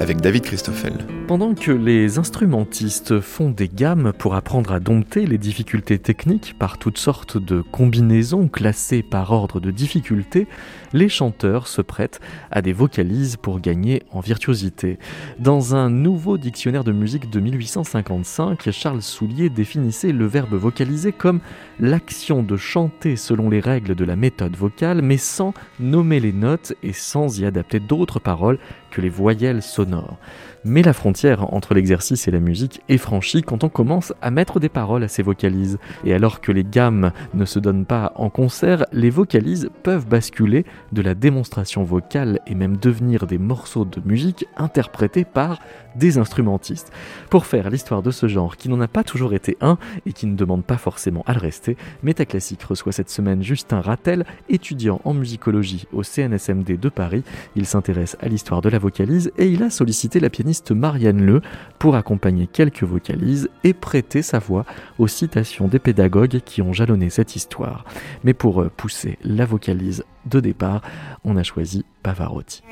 [0.00, 0.92] avec David Christoffel.
[1.26, 6.78] Pendant que les instrumentistes font des gammes pour apprendre à dompter les difficultés techniques par
[6.78, 10.46] toutes sortes de combinaisons classées par ordre de difficulté,
[10.92, 14.98] les chanteurs se prêtent à des vocalises pour gagner en virtuosité.
[15.38, 21.40] Dans un nouveau dictionnaire de musique de 1855, Charles Soulier définissait le verbe vocaliser comme
[21.80, 26.72] l'action de chanter selon les règles de la méthode vocale, mais sans nommer les notes
[26.82, 28.58] et sans y adapter d'autres paroles
[28.90, 30.16] que les voyelles sonores.
[30.64, 34.58] Mais la frontière entre l'exercice et la musique est franchie quand on commence à mettre
[34.58, 35.78] des paroles à ces vocalises.
[36.04, 40.64] Et alors que les gammes ne se donnent pas en concert, les vocalises peuvent basculer
[40.92, 45.60] de la démonstration vocale et même devenir des morceaux de musique interprétés par
[45.94, 46.92] des instrumentistes.
[47.30, 50.26] Pour faire l'histoire de ce genre qui n'en a pas toujours été un et qui
[50.26, 55.14] ne demande pas forcément à le rester, Métaclassique reçoit cette semaine Justin Rattel, étudiant en
[55.14, 57.22] musicologie au CNSMD de Paris.
[57.56, 61.40] Il s'intéresse à l'histoire de la vocalise et il a sollicité la pianiste Marianne Le
[61.78, 64.64] pour accompagner quelques vocalises et prêter sa voix
[64.98, 67.84] aux citations des pédagogues qui ont jalonné cette histoire.
[68.24, 70.82] Mais pour euh, pousser la vocalise de départ,
[71.24, 72.62] on a choisi Pavarotti.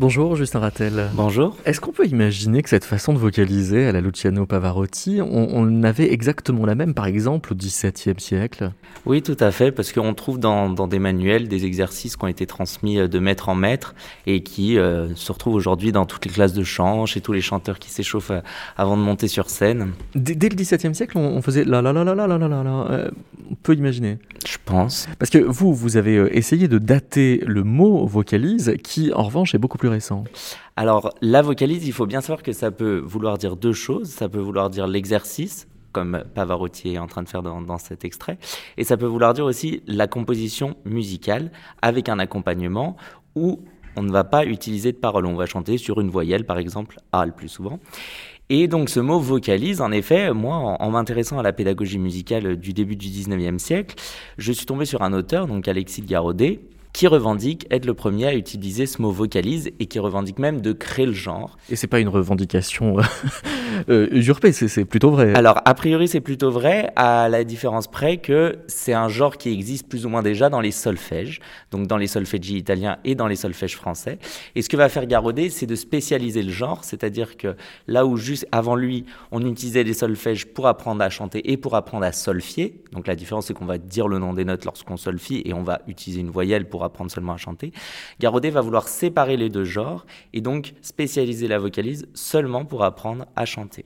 [0.00, 1.10] Bonjour Justin Rattel.
[1.12, 1.58] Bonjour.
[1.66, 6.10] Est-ce qu'on peut imaginer que cette façon de vocaliser à la Luciano Pavarotti, on, avait
[6.10, 8.72] exactement la même par exemple au XVIIe siècle?
[9.04, 12.46] Oui, tout à fait, parce qu'on trouve dans, des manuels des exercices qui ont été
[12.46, 13.94] transmis euh, de maître en maître
[14.26, 17.42] et qui euh, se retrouvent aujourd'hui dans toutes les classes de chant, chez tous les
[17.42, 18.40] chanteurs qui s'échauffent euh,
[18.78, 19.92] avant de monter sur scène.
[20.14, 23.10] Dès, le XVIIe siècle, on, faisait la la la la la la la la.
[23.50, 24.16] on peut imaginer?
[24.46, 25.08] Je pense.
[25.18, 29.58] Parce que vous, vous avez essayé de dater le mot vocalise, qui en revanche est
[29.58, 29.89] beaucoup plus
[30.76, 34.08] Alors, la vocalise, il faut bien savoir que ça peut vouloir dire deux choses.
[34.08, 38.38] Ça peut vouloir dire l'exercice, comme Pavarotti est en train de faire dans, cet extrait,
[38.76, 41.50] et ça peut vouloir dire aussi la composition musicale
[41.82, 42.96] avec un accompagnement
[43.34, 43.60] où
[43.96, 46.98] on ne va pas utiliser de paroles, on va chanter sur une voyelle, par exemple,
[47.12, 47.80] A le plus souvent.
[48.48, 52.72] Et donc ce mot vocalise, en effet, moi, en, m'intéressant à la pédagogie musicale du
[52.72, 53.94] début du 19e siècle,
[54.38, 56.60] je suis tombé sur un auteur, donc Alexis Garodet,
[56.92, 60.72] qui revendique être le premier à utiliser ce mot vocalise et qui revendique même de
[60.72, 61.56] créer le genre.
[61.70, 63.02] Et c'est pas une revendication euh,
[63.88, 65.34] euh, usurpée, c'est plutôt vrai.
[65.34, 69.50] Alors, a priori, c'est plutôt vrai, à la différence près que c'est un genre qui
[69.50, 71.40] existe plus ou moins déjà dans les solfèges,
[71.70, 74.18] donc dans les solfèges italiens et dans les solfèges français.
[74.54, 78.16] Et ce que va faire Garodet, c'est de spécialiser le genre, c'est-à-dire que là où
[78.16, 82.12] juste avant lui, on utilisait les solfèges pour apprendre à chanter et pour apprendre à
[82.12, 85.52] solfier, donc la différence c'est qu'on va dire le nom des notes lorsqu'on solfie et
[85.52, 87.72] on va utiliser une voyelle pour apprendre seulement à chanter.
[88.18, 93.26] Garodet va vouloir séparer les deux genres et donc spécialiser la vocalise seulement pour apprendre
[93.36, 93.84] à chanter.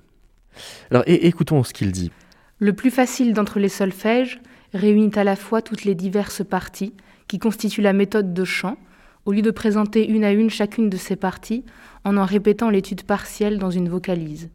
[0.90, 2.10] Alors écoutons ce qu'il dit.
[2.58, 4.40] Le plus facile d'entre les solfèges
[4.72, 6.94] réunit à la fois toutes les diverses parties
[7.28, 8.76] qui constituent la méthode de chant,
[9.24, 11.64] au lieu de présenter une à une chacune de ces parties
[12.04, 14.50] en en répétant l'étude partielle dans une vocalise.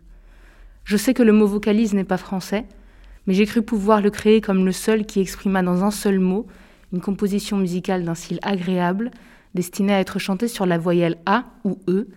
[0.83, 2.66] Je sais que le mot vocalise n'est pas français,
[3.25, 6.47] mais j'ai cru pouvoir le créer comme le seul qui exprima dans un seul mot
[6.94, 9.11] une composition musicale d'un style agréable,
[9.55, 12.07] destinée à être chantée sur la voyelle A ou E,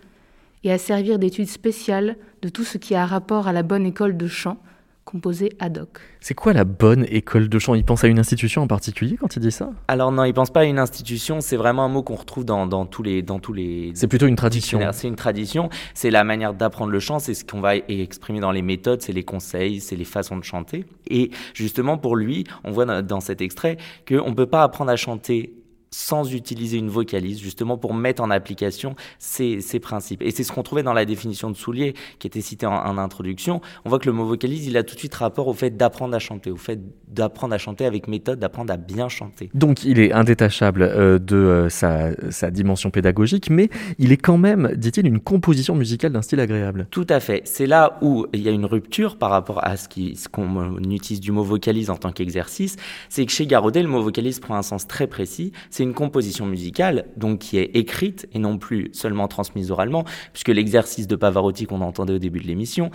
[0.65, 4.17] et à servir d'étude spéciale de tout ce qui a rapport à la bonne école
[4.17, 4.59] de chant,
[5.05, 6.01] composée ad hoc.
[6.21, 7.75] C'est quoi la bonne école de chant?
[7.75, 9.71] Il pense à une institution en particulier quand il dit ça?
[9.89, 12.67] Alors non, il pense pas à une institution, c'est vraiment un mot qu'on retrouve dans,
[12.67, 13.23] dans, tous les...
[13.23, 14.81] Dans tous les c'est plutôt une tradition.
[14.93, 18.53] C'est une tradition, c'est la manière d'apprendre le chant, c'est ce qu'on va exprimer dans
[18.53, 20.85] les méthodes, c'est les conseils, c'est les façons de chanter.
[21.09, 23.77] Et justement pour lui, on voit dans cet extrait
[24.09, 25.55] qu'on ne peut pas apprendre à chanter
[25.93, 30.23] sans utiliser une vocalise, justement pour mettre en application ces, ces principes.
[30.23, 33.61] Et c'est ce qu'on trouvait dans la définition de Soulier, qui était citée en, introduction.
[33.85, 36.15] On voit que le mot vocalise, il a tout de suite rapport au fait d'apprendre
[36.15, 39.51] à chanter, au fait d'apprendre à chanter avec méthode, d'apprendre à bien chanter.
[39.55, 43.69] Donc il est indétachable euh, de euh, sa, sa, dimension pédagogique, mais
[43.99, 46.87] il est quand même, dit-il, une composition musicale d'un style agréable.
[46.91, 47.43] Tout à fait.
[47.45, 50.79] C'est là où il y a une rupture par rapport à ce qu'on ce qu'on
[50.91, 52.77] utilise du mot vocalise en tant qu'exercice.
[53.09, 55.53] C'est que chez Garodet, le mot vocalise prend un sens très précis.
[55.71, 60.49] C'est une composition musicale, donc qui est écrite et non plus seulement transmise oralement, puisque
[60.49, 62.91] l'exercice de Pavarotti qu'on entendait au début de l'émission,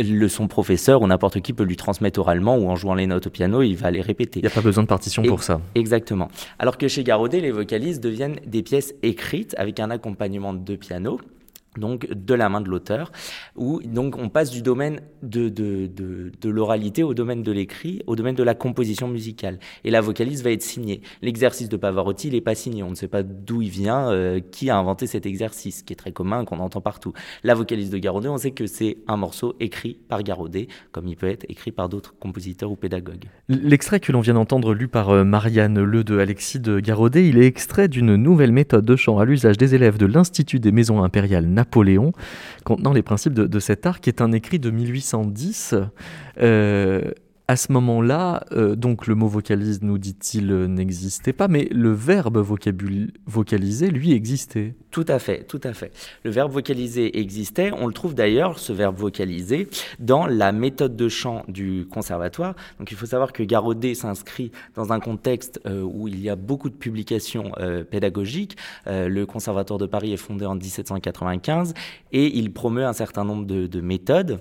[0.00, 3.26] le, son professeur ou n'importe qui peut lui transmettre oralement ou en jouant les notes
[3.26, 4.40] au piano, il va les répéter.
[4.40, 5.60] Il n'y a pas besoin de partition pour ça.
[5.74, 6.28] Exactement.
[6.58, 11.20] Alors que chez Garodet, les vocalises deviennent des pièces écrites avec un accompagnement de piano
[11.78, 13.12] donc de la main de l'auteur,
[13.56, 18.16] où donc on passe du domaine de, de, de, l'oralité au domaine de l'écrit, au
[18.16, 19.58] domaine de la composition musicale.
[19.84, 21.00] Et la vocalise va être signée.
[21.22, 22.82] L'exercice de Pavarotti, il n'est pas signé.
[22.82, 25.96] On ne sait pas d'où il vient, euh, qui a inventé cet exercice, qui est
[25.96, 27.12] très commun, qu'on entend partout.
[27.42, 31.16] La vocalise de Garodet, on sait que c'est un morceau écrit par Garodet, comme il
[31.16, 33.24] peut être écrit par d'autres compositeurs ou pédagogues.
[33.48, 37.38] L'extrait que l'on vient d'entendre lu par euh, Marianne Le de Alexis de Garodet, il
[37.38, 41.02] est extrait d'une nouvelle méthode de chant à l'usage des élèves de l'Institut des Maisons
[41.02, 42.12] Impériales Napoléon,
[42.64, 45.76] contenant les principes de, cet art, qui est un écrit de 1810.
[46.38, 47.12] Euh,
[47.52, 51.92] à ce moment-là, euh, donc le mot vocalise, nous dit-il, euh, n'existait pas, mais le
[51.92, 54.74] verbe vocaliser, lui, existait.
[54.90, 55.92] Tout à fait, tout à fait.
[56.24, 57.70] Le verbe vocaliser existait.
[57.70, 59.68] On le trouve d'ailleurs, ce verbe vocaliser,
[59.98, 62.54] dans la méthode de chant du conservatoire.
[62.78, 66.36] Donc il faut savoir que Garodet s'inscrit dans un contexte euh, où il y a
[66.36, 67.52] beaucoup de publications
[67.90, 68.56] pédagogiques.
[68.86, 71.74] Le conservatoire de Paris est fondé en 1795
[72.12, 74.40] et il promeut un certain nombre de méthodes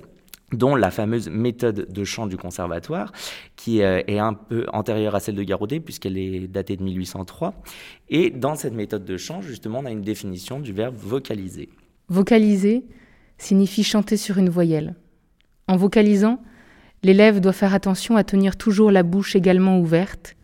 [0.51, 3.11] dont la fameuse méthode de chant du conservatoire,
[3.55, 7.53] qui euh, est un peu antérieure à celle de Garodet, puisqu'elle est datée de 1803.
[8.09, 11.69] Et dans cette méthode de chant, justement, on a une définition du verbe vocaliser.
[12.09, 12.85] Vocaliser
[13.37, 14.95] signifie chanter sur une voyelle.
[15.67, 16.41] En vocalisant,
[17.03, 20.35] l'élève doit faire attention à tenir toujours la bouche également ouverte,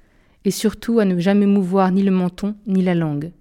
[0.46, 3.32] et surtout à ne jamais mouvoir ni le menton ni la langue.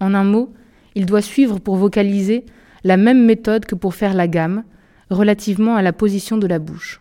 [0.00, 0.52] En un mot,
[0.94, 2.46] il doit suivre pour vocaliser
[2.84, 4.64] la même méthode que pour faire la gamme,
[5.12, 7.00] relativement à la position de la bouche.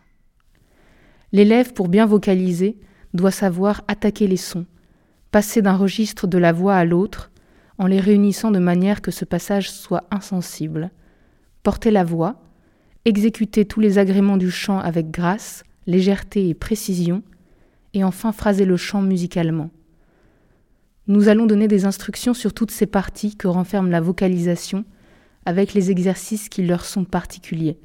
[1.32, 2.78] L'élève, pour bien vocaliser,
[3.14, 4.66] doit savoir attaquer les sons,
[5.32, 7.32] passer d'un registre de la voix à l'autre,
[7.78, 10.92] en les réunissant de manière que ce passage soit insensible,
[11.64, 12.42] porter la voix,
[13.06, 17.24] exécuter tous les agréments du chant avec grâce, légèreté et précision,
[17.94, 19.72] et enfin phraser le chant musicalement.
[21.08, 24.86] Nous allons donner des instructions sur toutes ces parties que renferme la vocalisation,
[25.46, 27.80] avec les exercices qui leur sont particuliers.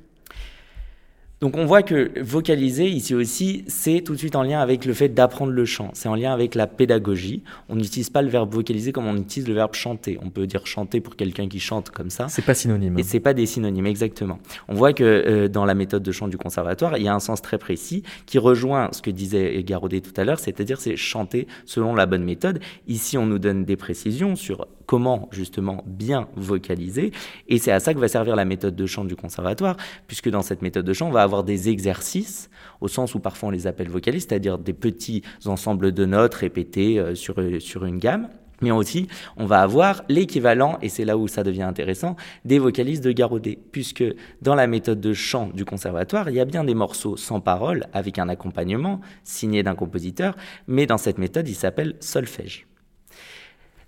[1.43, 4.95] Donc on voit que vocaliser ici aussi, c'est tout de suite en lien avec le
[4.95, 5.91] fait d'apprendre le chant.
[5.93, 7.43] C'est en lien avec la pédagogie.
[7.69, 10.19] On n'utilise pas le verbe vocaliser comme on utilise le verbe chanter.
[10.23, 12.29] On peut dire chanter pour quelqu'un qui chante comme ça.
[12.29, 12.99] C'est pas synonyme.
[12.99, 14.39] Et c'est pas des synonymes, exactement.
[14.69, 17.21] On voit que euh, dans la méthode de chant du conservatoire, il y a un
[17.21, 21.47] sens très précis qui rejoint ce que disait Garodet tout à l'heure, c'est-à-dire c'est chanter
[21.67, 22.61] selon la bonne méthode.
[22.89, 27.13] Ici, on nous donne des précisions sur comment justement bien vocaliser.
[27.49, 30.43] Et c'est à ça que va servir la méthode de chant du conservatoire, puisque dans
[30.43, 32.49] cette méthode de chant, on va avoir des exercices,
[32.81, 36.99] au sens où parfois on les appelle vocalises, c'est-à-dire des petits ensembles de notes répétés
[36.99, 38.29] euh, sur, euh, sur une gamme.
[38.63, 39.07] Mais aussi,
[39.37, 42.17] on va avoir l'équivalent, et c'est là où ça devient intéressant,
[42.47, 44.05] des vocalises de Garodet, puisque
[44.41, 47.87] dans la méthode de chant du conservatoire, il y a bien des morceaux sans parole,
[47.93, 50.37] avec un accompagnement signé d'un compositeur,
[50.67, 52.67] mais dans cette méthode, il s'appelle solfège.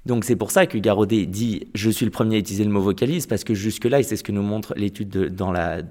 [0.09, 2.81] Donc c'est pour ça que Garodet dit je suis le premier à utiliser le mot
[2.81, 5.83] vocalise parce que jusque là et c'est ce que nous montre l'étude dans la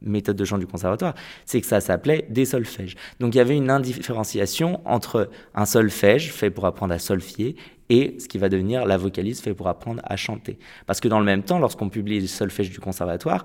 [0.00, 1.14] méthode de chant du conservatoire,
[1.44, 2.96] c'est que ça s'appelait des solfèges.
[3.20, 7.56] Donc il y avait une indifférenciation entre un solfège fait pour apprendre à solfier
[7.90, 10.58] et ce qui va devenir la vocalise fait pour apprendre à chanter.
[10.86, 13.44] Parce que dans le même temps, lorsqu'on publie les solfèges du conservatoire,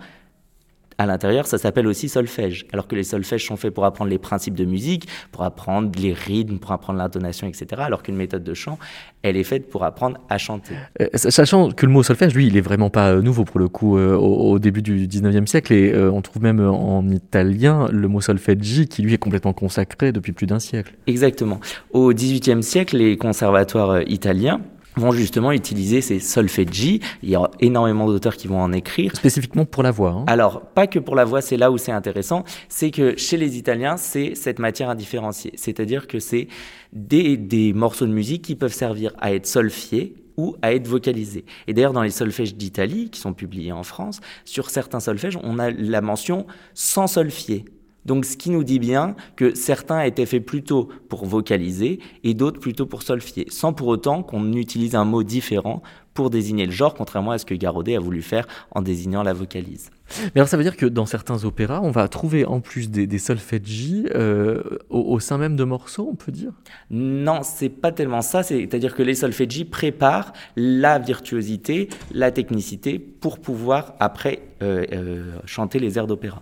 [1.00, 2.68] à l'intérieur, ça s'appelle aussi solfège.
[2.74, 6.12] Alors que les solfèges sont faits pour apprendre les principes de musique, pour apprendre les
[6.12, 7.82] rythmes, pour apprendre l'intonation, etc.
[7.86, 8.78] Alors qu'une méthode de chant,
[9.24, 10.76] elle est faite pour apprendre à chanter.
[11.00, 13.70] Euh, sachant que le mot solfège, lui, il est vraiment pas euh, nouveau pour le
[13.70, 15.72] coup euh, au, début du 19e siècle.
[15.72, 20.34] Et on trouve même en italien le mot solfeggi qui, lui, est complètement consacré depuis
[20.34, 20.96] plus d'un siècle.
[21.08, 21.62] Exactement.
[21.94, 24.60] Au 18e siècle, les conservatoires italiens
[24.96, 27.00] vont justement utiliser ces solfeggi.
[27.24, 29.16] Il y a énormément d'auteurs qui vont en écrire.
[29.16, 30.12] Spécifiquement pour la voix.
[30.12, 30.26] Hein.
[30.28, 32.44] Alors, pas que pour la voix, c'est là où c'est intéressant.
[32.68, 35.54] C'est que chez les Italiens, c'est cette matière indifférenciée.
[35.56, 36.48] C'est-à-dire que c'est
[36.94, 41.46] des, des morceaux de musique qui peuvent servir à être solfiés ou à être vocalisés.
[41.68, 45.60] Et d'ailleurs, dans les solfèges d'Italie, qui sont publiés en France, sur certains solfèges, on
[45.60, 47.66] a la mention sans solfier.
[48.10, 52.60] Donc ce qui nous dit bien que certains étaient faits plutôt pour vocaliser et d'autres
[52.60, 55.84] plutôt pour solfier, sans pour autant qu'on utilise un mot différent
[56.16, 59.34] pour désigner le genre, contrairement à ce que Garodet a voulu faire en désignant la
[59.34, 59.92] vocalise.
[60.24, 63.06] Mais alors ça veut dire que dans certains opéras, on va trouver en plus des,
[63.06, 66.52] des solfeggi euh, au, sein même de morceaux, on peut dire?
[66.90, 68.42] Non, c'est pas tellement ça.
[68.42, 75.78] C'est-à-dire que les solfeggi préparent la virtuosité, la technicité pour pouvoir après euh, euh, chanter
[75.78, 76.42] les airs d'opéra.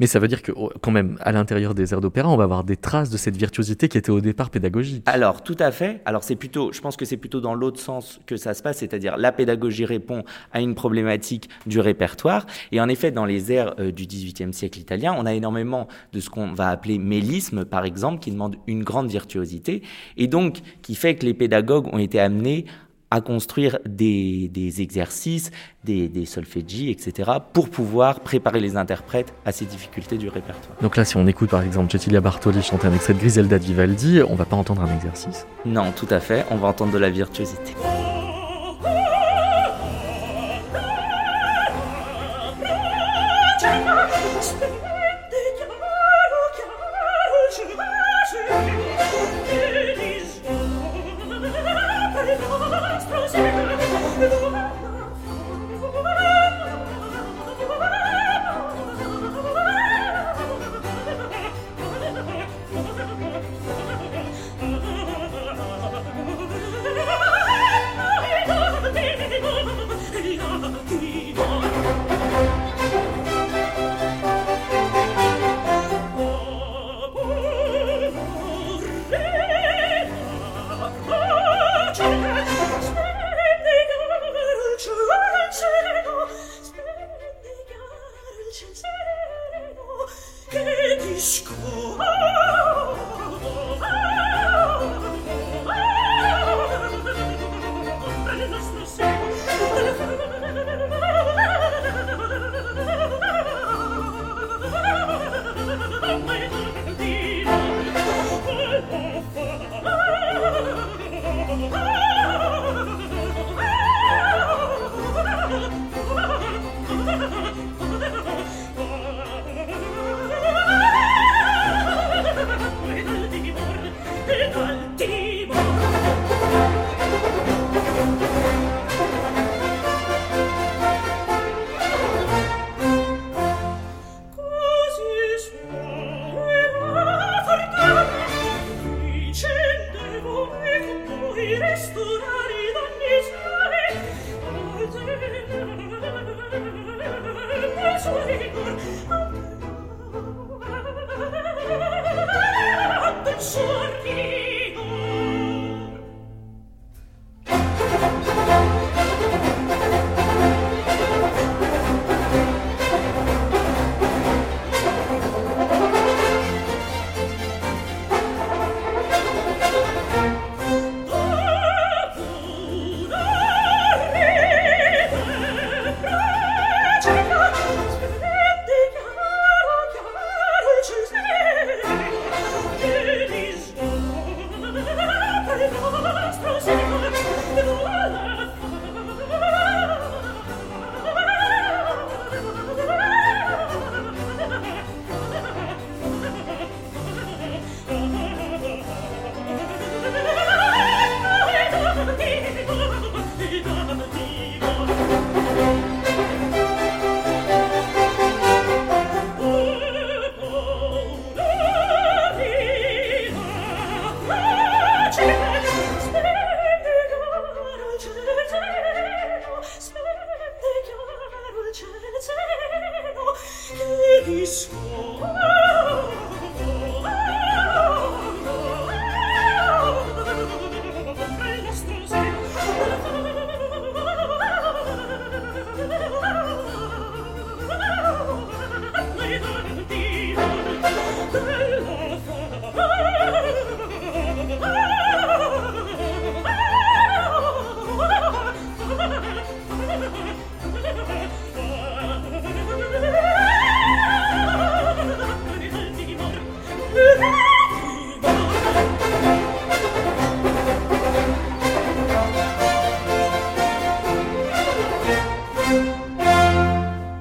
[0.00, 2.64] Mais ça veut dire que quand même, à l'intérieur des airs d'opéra, on va avoir
[2.64, 5.02] des traces de cette virtuosité qui était au départ pédagogique.
[5.06, 6.00] Alors, tout à fait.
[6.04, 8.78] Alors, c'est plutôt, je pense que c'est plutôt dans l'autre sens que ça se passe,
[8.78, 12.46] c'est-à-dire la pédagogie répond à une problématique du répertoire.
[12.72, 16.20] Et en effet, dans les airs euh, du XVIIIe siècle italien, on a énormément de
[16.20, 19.82] ce qu'on va appeler mélisme, par exemple, qui demande une grande virtuosité,
[20.16, 22.66] et donc qui fait que les pédagogues ont été amenés
[23.10, 24.50] à construire des,
[24.80, 25.50] exercices,
[25.84, 30.76] des, des solféggi, etc., pour pouvoir préparer les interprètes à ces difficultés du répertoire.
[30.82, 34.20] Donc là, si on écoute par exemple Cecilia Bartoli chanter un extrait de Griselda Vivaldi,
[34.28, 35.46] on va pas entendre un exercice?
[35.64, 37.74] Non, tout à fait, on va entendre de la virtuosité.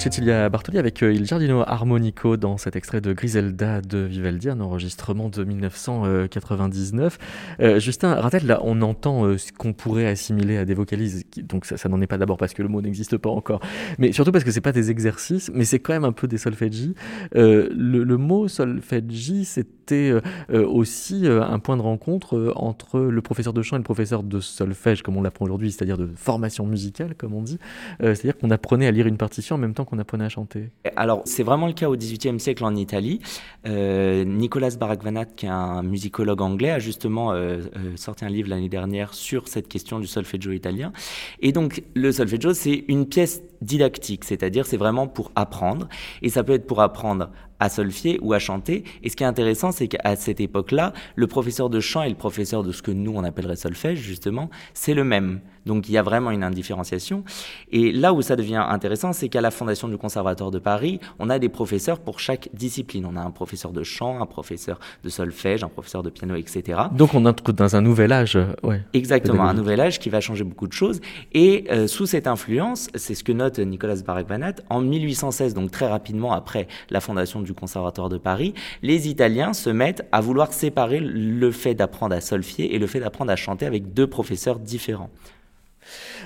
[0.07, 4.61] Cecilia Bartoli avec euh, Il Giardino Armonico dans cet extrait de Griselda de Vivaldi, un
[4.61, 7.17] enregistrement de 1999.
[7.59, 11.65] Euh, Justin Ratel, là, on entend euh, ce qu'on pourrait assimiler à des vocalises, donc
[11.65, 13.59] ça, n'en est pas d'abord parce que le mot n'existe pas encore,
[13.97, 16.37] mais surtout parce que c'est pas des exercices, mais c'est quand même un peu des
[16.37, 16.95] solfeggi.
[17.33, 20.13] Le, le, mot solfeggi, c'était
[20.49, 25.01] aussi un point de rencontre entre le professeur de chant et le professeur de solfège,
[25.01, 27.59] comme on l'apprend aujourd'hui, c'est-à-dire de formation musicale, comme on dit.
[27.99, 31.21] c'est-à-dire qu'on apprenait à lire une partition en même temps qu'on apprenait à chanter Alors,
[31.25, 33.19] c'est vraiment le cas au XVIIIe siècle en Italie.
[33.65, 38.49] Euh, Nicolas Barakvanat, qui est un musicologue anglais, a justement euh, euh, sorti un livre
[38.49, 40.91] l'année dernière sur cette question du solfeggio italien.
[41.39, 45.87] Et donc, le solfeggio, c'est une pièce didactique, c'est-à-dire c'est vraiment pour apprendre.
[46.21, 48.83] Et ça peut être pour apprendre à solfier ou à chanter.
[49.03, 52.15] Et ce qui est intéressant, c'est qu'à cette époque-là, le professeur de chant et le
[52.15, 55.41] professeur de ce que nous, on appellerait solfège, justement, c'est le même.
[55.67, 57.23] Donc il y a vraiment une indifférenciation.
[57.71, 61.29] Et là où ça devient intéressant, c'est qu'à la Fondation du Conservatoire de Paris, on
[61.29, 63.05] a des professeurs pour chaque discipline.
[63.05, 66.79] On a un professeur de chant, un professeur de solfège, un professeur de piano, etc.
[66.93, 68.39] Donc on entre dans un nouvel âge.
[68.63, 71.01] Ouais, Exactement, un nouvel âge qui va changer beaucoup de choses.
[71.33, 75.87] Et euh, sous cette influence, c'est ce que note Nicolas Barakvanat, en 1816, donc très
[75.87, 80.99] rapidement après la fondation du Conservatoire de Paris, les Italiens se mettent à vouloir séparer
[80.99, 85.09] le fait d'apprendre à solfier et le fait d'apprendre à chanter avec deux professeurs différents.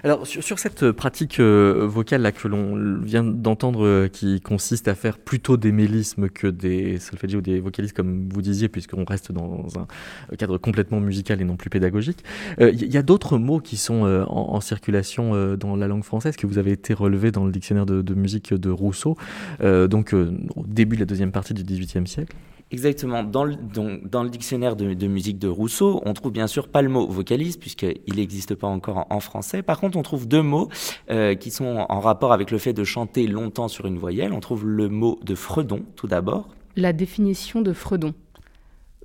[0.03, 4.95] Alors sur, cette pratique euh, vocale là que l'on vient d'entendre, euh, qui consiste à
[4.95, 9.31] faire plutôt des mélismes que des solfèges ou des vocalistes, comme vous disiez, puisqu'on reste
[9.31, 12.23] dans un cadre complètement musical et non plus pédagogique,
[12.59, 16.45] il euh, y a d'autres mots qui sont en, circulation dans la langue française que
[16.45, 19.17] vous avez été relevé dans le dictionnaire de, de musique de Rousseau,
[19.61, 22.35] donc au début de la deuxième partie du XVIIIe siècle?
[22.71, 23.23] Exactement.
[23.23, 26.87] Dans le, dans le dictionnaire de, musique de Rousseau, on trouve bien sûr pas le
[26.87, 29.61] mot vocalise, puisqu'il n'existe pas encore en, français.
[29.61, 30.69] Par contre, on trouve deux mots
[31.09, 34.31] euh, qui sont en rapport avec le fait de chanter longtemps sur une voyelle.
[34.31, 36.47] On trouve le mot de fredon, tout d'abord.
[36.77, 38.13] La définition de fredon.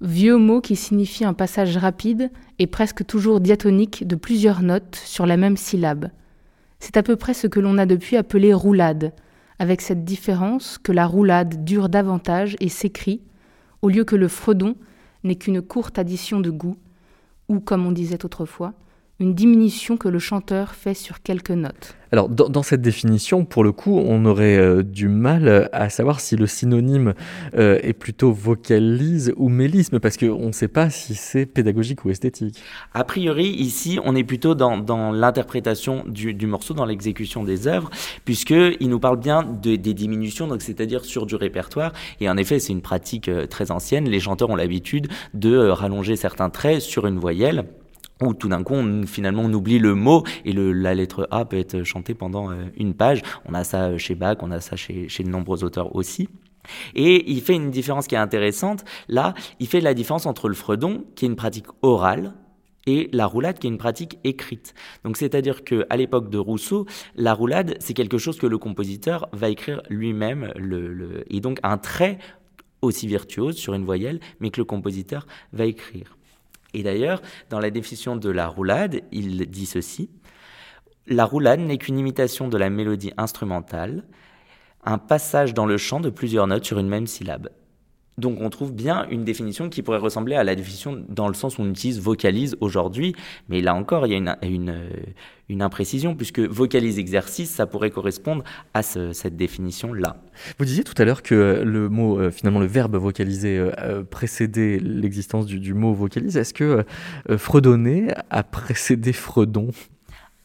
[0.01, 2.31] Vieux mot qui signifie un passage rapide
[2.61, 6.11] et presque toujours diatonique de plusieurs notes sur la même syllabe.
[6.79, 9.13] C'est à peu près ce que l'on a depuis appelé roulade,
[9.59, 13.23] avec cette différence que la roulade dure davantage et s'écrit
[13.83, 14.77] au lieu que le fredon
[15.25, 16.77] n'est qu'une courte addition de goût,
[17.49, 18.75] ou, comme on disait autrefois,
[19.19, 21.95] une diminution que le chanteur fait sur quelques notes.
[22.13, 26.37] Alors, dans, cette définition, pour le coup, on aurait euh, du mal à savoir si
[26.37, 27.15] le synonyme
[27.57, 32.11] euh, est plutôt vocalise ou mélisme, parce qu'on ne sait pas si c'est pédagogique ou
[32.11, 32.63] esthétique.
[32.95, 37.91] A priori, ici, on est plutôt dans, l'interprétation du, morceau, dans l'exécution des œuvres,
[38.25, 41.93] puisqu'il nous parle bien des diminutions, donc c'est-à-dire sur du répertoire.
[42.21, 44.09] Et en effet, c'est une pratique euh, très ancienne.
[44.09, 47.65] Les chanteurs ont l'habitude de rallonger certains traits sur une voyelle
[48.23, 51.45] où tout d'un coup, on, finalement, on oublie le mot et le, la lettre A
[51.45, 53.23] peut être chantée pendant euh, une page.
[53.45, 56.29] On a ça chez Bach, on a ça chez, chez de nombreux auteurs aussi.
[56.95, 58.85] Et il fait une différence qui est intéressante.
[59.09, 62.35] Là, il fait la différence entre le fredon, qui est une pratique orale,
[62.87, 64.75] et la roulade qui est une pratique écrite.
[65.05, 69.29] Donc c'est-à-dire que à l'époque de Rousseau, la roulade c'est quelque chose que le compositeur
[69.33, 72.19] va écrire lui-même le, le, et donc un trait
[72.83, 76.16] aussi virtuose sur une voyelle mais que le compositeur va écrire.
[76.77, 80.11] Et d'ailleurs, dans la définition de la roulade, il dit ceci.
[81.07, 84.05] La roulade n'est qu'une imitation de la mélodie instrumentale,
[84.85, 87.49] un passage dans le chant de plusieurs notes sur une même syllabe.
[88.19, 91.59] Donc on trouve bien une définition qui pourrait ressembler à la définition dans le sens
[91.59, 93.15] où on utilise vocalise aujourd'hui,
[93.49, 94.75] mais là encore il y a une, une,
[95.49, 98.43] une imprécision puisque vocalise exercice, ça pourrait correspondre
[98.75, 100.17] à cette définition-là.
[100.59, 104.03] Vous disiez tout à l'heure que le mot, euh, finalement le verbe vocaliser euh, euh,
[104.03, 106.37] précédait l'existence du, du, mot vocalise.
[106.37, 106.85] Est-ce que
[107.37, 109.69] fredonner a précédé fredon?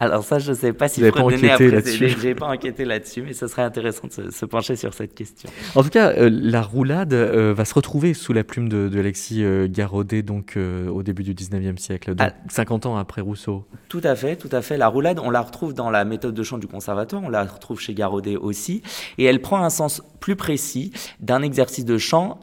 [0.01, 2.09] Alors ça, je ne sais pas si vous pas enquêté là-dessus.
[2.19, 5.47] J'ai pas enquêté là-dessus, mais ce serait intéressant de se, pencher sur cette question.
[5.75, 9.43] En tout cas, euh, la roulade euh, va se retrouver sous la plume de, Alexis
[9.43, 12.89] euh, Garaudet, donc au début du 19e siècle, donc 50 ah.
[12.89, 13.67] ans après Rousseau.
[13.89, 14.75] Tout à fait, tout à fait.
[14.75, 17.79] La roulade, on la retrouve dans la méthode de chant du conservatoire, on la retrouve
[17.79, 18.81] chez Garaudet aussi,
[19.19, 22.39] et elle prend un sens plus précis d'un exercice de chant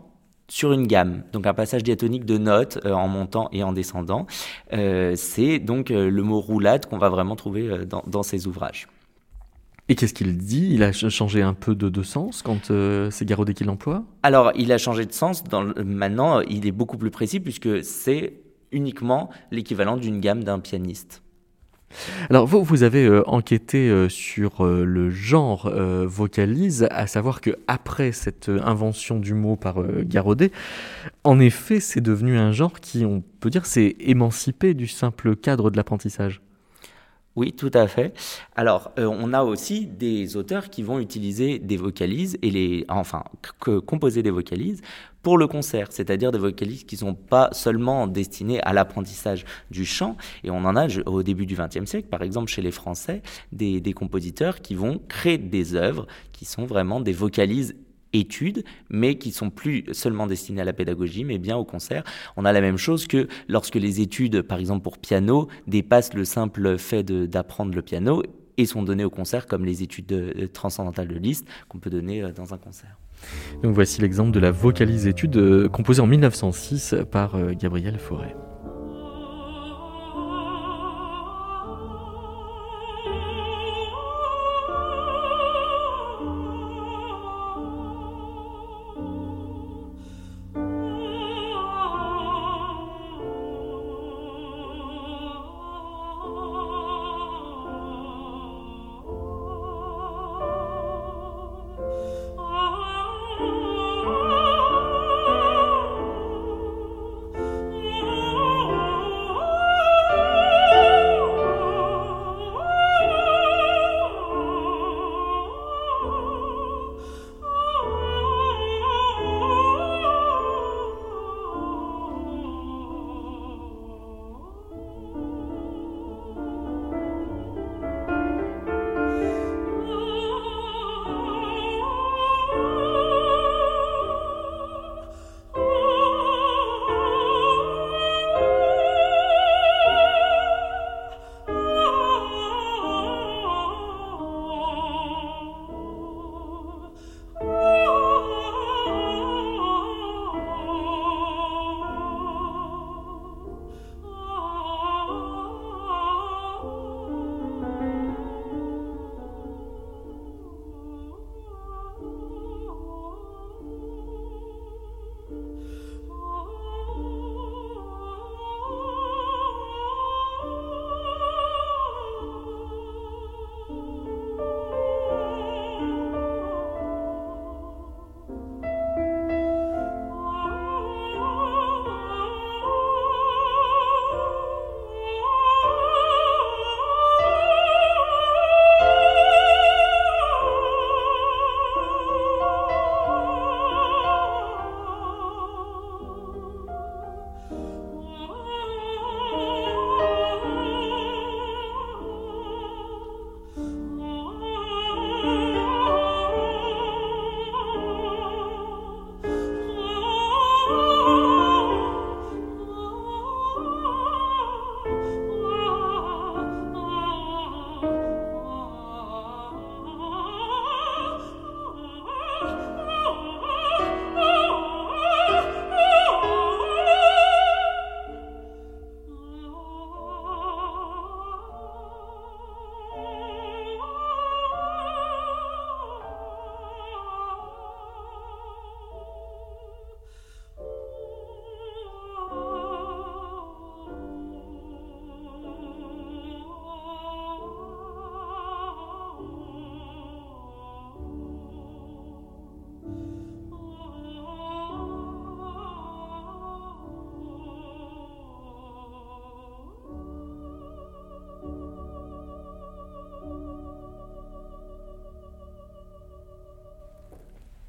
[0.49, 4.27] sur une gamme, donc un passage diatonique de notes euh, en montant et en descendant.
[4.73, 8.89] Euh, c'est donc euh, le mot roulade qu'on va vraiment trouver dans, dans, ces ouvrages.
[9.91, 10.69] Et qu'est-ce qu'il dit?
[10.73, 12.71] Il a changé un peu de, de sens quand
[13.11, 14.05] c'est Garaudet qui l'emploie?
[14.23, 15.45] Alors, il a changé de sens.
[15.45, 18.35] Dans maintenant, il est beaucoup plus précis puisque c'est
[18.71, 21.23] uniquement l'équivalent d'une gamme d'un pianiste.
[22.31, 25.71] Alors vous, vous avez euh, enquêté euh, sur euh, le genre
[26.05, 30.53] vocalise, à savoir que après cette invention du mot par Garaudet,
[31.25, 35.71] en effet, c'est devenu un genre qui, on peut dire, s'est émancipé du simple cadre
[35.71, 36.41] de l'apprentissage.
[37.39, 38.15] Oui, tout à fait.
[38.57, 43.23] Alors, on a aussi des auteurs qui vont utiliser des vocalises et les, enfin,
[43.87, 44.81] composer des vocalises
[45.23, 49.85] pour le concert, c'est-à-dire des vocalistes qui ne sont pas seulement destinés à l'apprentissage du
[49.85, 53.23] chant, et on en a au début du XXe siècle, par exemple chez les Français,
[53.53, 57.77] des, des compositeurs qui vont créer des œuvres qui sont vraiment des vocalises
[58.13, 62.05] études, mais qui sont plus seulement destinées à la pédagogie, mais bien au concert.
[62.37, 66.25] On a la même chose que lorsque les études, par exemple pour piano, dépassent le
[66.25, 68.23] simple fait d'apprendre le piano,
[68.61, 72.55] et sont données au concert, comme les études transcendantales de Liszt qu'on peut donner dans
[72.55, 72.99] un concert.
[73.63, 78.35] Donc voici l'exemple de la vocalise étude composée en 1906 par Gabriel Fauré.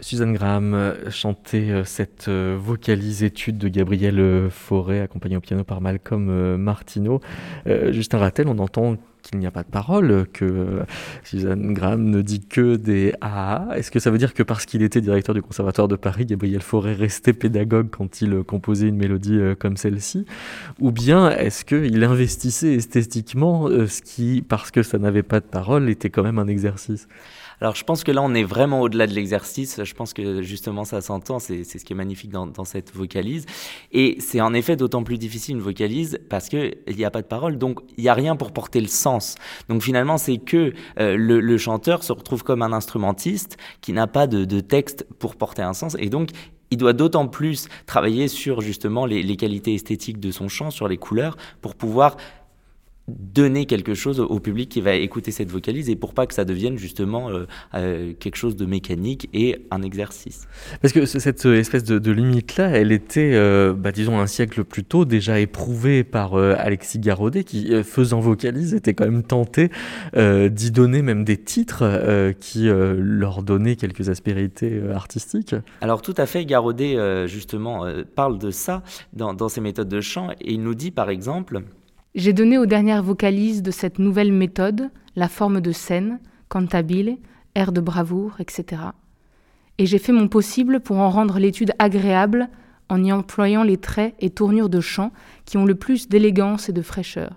[0.09, 5.63] Suzanne Graham euh, chantait euh, cette euh, vocalise étude de Gabriel Fauré, accompagnée au piano
[5.63, 7.21] par Malcolm Martineau.
[7.91, 10.79] Justin Rattel, on entend qu'il n'y a pas de parole, que
[11.23, 13.67] Suzanne Graham ne dit que des ah.
[13.75, 16.61] Est-ce que ça veut dire que parce qu'il était directeur du Conservatoire de Paris, Gabriel
[16.61, 20.25] Fauré restait pédagogue quand il composait une mélodie comme celle-ci?
[20.79, 25.89] Ou bien est-ce qu'il investissait esthétiquement ce qui, parce que ça n'avait pas de parole,
[25.89, 27.07] était quand même un exercice?
[27.61, 30.85] Alors je pense que là on est vraiment au-delà de l'exercice, je pense que justement
[30.85, 33.45] ça s'entend, c'est ce qui est magnifique dans, dans cette vocalise.
[33.91, 37.27] Et c'est en effet d'autant plus difficile une vocalise parce qu'il n'y a pas de
[37.27, 39.35] parole, donc il n'y a rien pour porter le sens.
[39.67, 44.07] Donc finalement c'est que euh, le, le, chanteur se retrouve comme un instrumentiste qui n'a
[44.07, 46.29] pas de, de texte pour porter un sens, et donc
[46.71, 50.87] il doit d'autant plus travailler sur justement les, les, qualités esthétiques de son chant, sur
[50.87, 52.17] les couleurs, pour pouvoir
[53.17, 56.45] donner quelque chose au public qui va écouter cette vocalise et pour pas que ça
[56.45, 60.47] devienne justement euh, euh, quelque chose de mécanique et un exercice.
[60.81, 65.05] Parce que cette espèce de, limite-là, elle était, euh, bah, disons, un siècle plus tôt
[65.05, 69.69] déjà éprouvée par Alexis Garaudet qui, faisant vocalise, était quand même tenté
[70.15, 75.55] d'y donner même des titres qui leur donnaient quelques aspérités artistiques.
[75.81, 80.31] Alors tout à fait, Garaudet justement parle de ça dans, dans ses méthodes de chant
[80.41, 81.61] et il nous dit par exemple
[82.15, 87.17] j'ai donné aux dernières vocalises de cette nouvelle méthode la forme de scène, cantabile,
[87.55, 88.81] air de bravoure, etc.
[89.77, 92.49] Et j'ai fait mon possible pour en rendre l'étude agréable
[92.89, 95.11] en y employant les traits et tournures de chant
[95.45, 97.35] qui ont le plus d'élégance et de fraîcheur.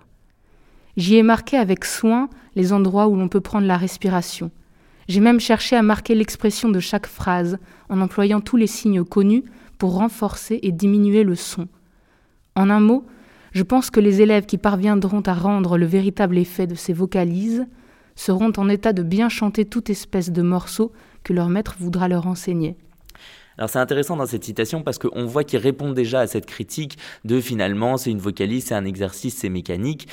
[0.97, 4.51] J'y ai marqué avec soin les endroits où l'on peut prendre la respiration.
[5.09, 7.59] J'ai même cherché à marquer l'expression de chaque phrase
[7.89, 9.45] en employant tous les signes connus
[9.79, 11.69] pour renforcer et diminuer le son.
[12.55, 13.07] En un mot,
[13.53, 17.67] je pense que les élèves qui parviendront à rendre le véritable effet de ces vocalises
[18.15, 22.27] seront en état de bien chanter toute espèce de morceau que leur maître voudra leur
[22.27, 22.77] enseigner.
[23.59, 26.97] Alors c'est intéressant dans cette citation parce qu'on voit qu'il répond déjà à cette critique
[27.25, 30.09] de finalement c'est une vocalise, c'est un exercice, c'est mécanique.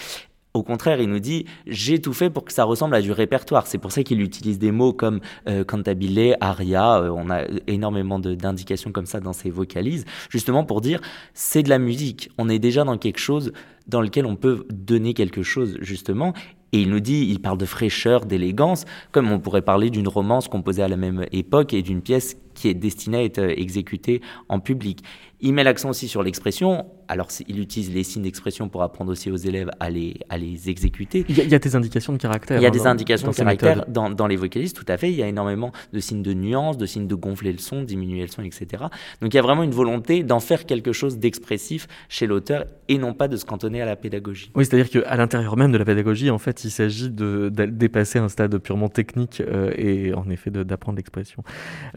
[0.56, 3.68] Au contraire, il nous dit j'ai tout fait pour que ça ressemble à du répertoire.
[3.68, 7.02] C'est pour ça qu'il utilise des mots comme euh, cantabile, aria.
[7.02, 11.02] Euh, on a énormément d'indications comme ça dans ses vocalises, justement pour dire
[11.36, 12.32] c'est de la musique.
[12.40, 13.52] On est déjà dans quelque chose
[13.88, 16.34] dans lequel on peut donner quelque chose justement.
[16.72, 20.48] Et il nous dit, il parle de fraîcheur, d'élégance, comme on pourrait parler d'une romance
[20.48, 24.60] composée à la même époque et d'une pièce qui est destinée à être exécutée en
[24.60, 25.04] public.
[25.42, 26.86] Il met l'accent aussi sur l'expression.
[27.10, 30.70] Alors, il utilise les signes d'expression pour apprendre aussi aux élèves à les, à les
[30.70, 31.26] exécuter.
[31.28, 32.60] Il y, a, des indications de caractère.
[32.60, 35.10] Il y a des indications de caractère dans, dans, les vocalises, tout à fait.
[35.10, 38.22] Il y a énormément de signes de nuance, de signes de gonfler le son, diminuer
[38.22, 38.84] le son, etc.
[39.22, 43.00] Donc, il y a vraiment une volonté d'en faire quelque chose d'expressif chez l'auteur et
[43.00, 44.52] non pas de se cantonner à la pédagogie.
[44.54, 48.30] Oui, c'est-à-dire qu'à l'intérieur même de la pédagogie, en fait, il s'agit de, dépasser un
[48.30, 51.44] stade purement technique euh, et en effet d'apprendre l'expression.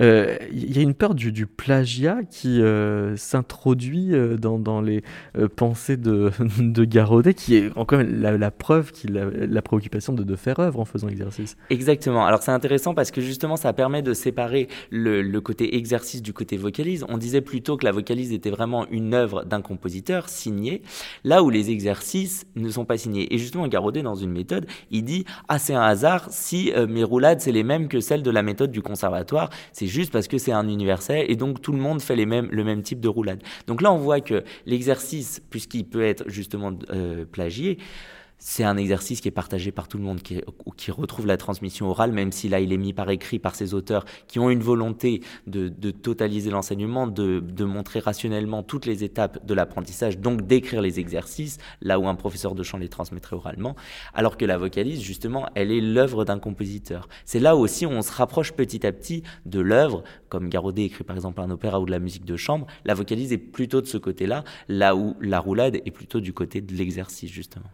[0.01, 5.01] Euh, il y a une peur du, du plagiat qui euh, s'introduit dans, dans, les
[5.36, 10.12] euh, pensées de, de Garaudet, qui est encore la, la preuve qu'il a la préoccupation
[10.12, 11.56] de, de, faire œuvre en faisant exercice.
[11.70, 12.26] Exactement.
[12.26, 16.32] Alors c'est intéressant parce que justement ça permet de séparer le, le, côté exercice du
[16.32, 17.04] côté vocalise.
[17.08, 20.82] On disait plutôt que la vocalise était vraiment une œuvre d'un compositeur signé,
[21.24, 23.32] là où les exercices ne sont pas signés.
[23.34, 27.04] Et justement Garaudet dans une méthode, il dit ah c'est un hasard si euh, mes
[27.04, 29.50] roulades c'est les mêmes que celles de la méthode du conservatoire.
[29.72, 32.48] C'est juste parce que c'est un universel et donc tout le monde fait les mêmes,
[32.50, 33.42] le même type de roulade.
[33.66, 34.91] Donc là, on voit que l'exercice,
[35.50, 37.78] puisqu'il peut être justement euh, plagié,
[38.44, 40.40] c'est un exercice qui est partagé par tout le monde, qui,
[40.90, 44.05] retrouve la transmission orale, même si là il est mis par écrit par ces auteurs
[44.26, 50.18] qui ont une volonté de, totaliser l'enseignement, de, montrer rationnellement toutes les étapes de l'apprentissage,
[50.18, 53.76] donc d'écrire les exercices, là où un professeur de chant les transmettrait oralement,
[54.12, 57.09] alors que la vocalise, justement, elle est l'œuvre d'un compositeur.
[57.24, 61.05] C'est là aussi où on se rapproche petit à petit de l'œuvre, comme Garaudet écrit
[61.05, 63.87] par exemple un opéra ou de la musique de chambre, la vocalise est plutôt de
[63.87, 67.70] ce côté-là, là où la roulade est plutôt du côté de l'exercice, justement.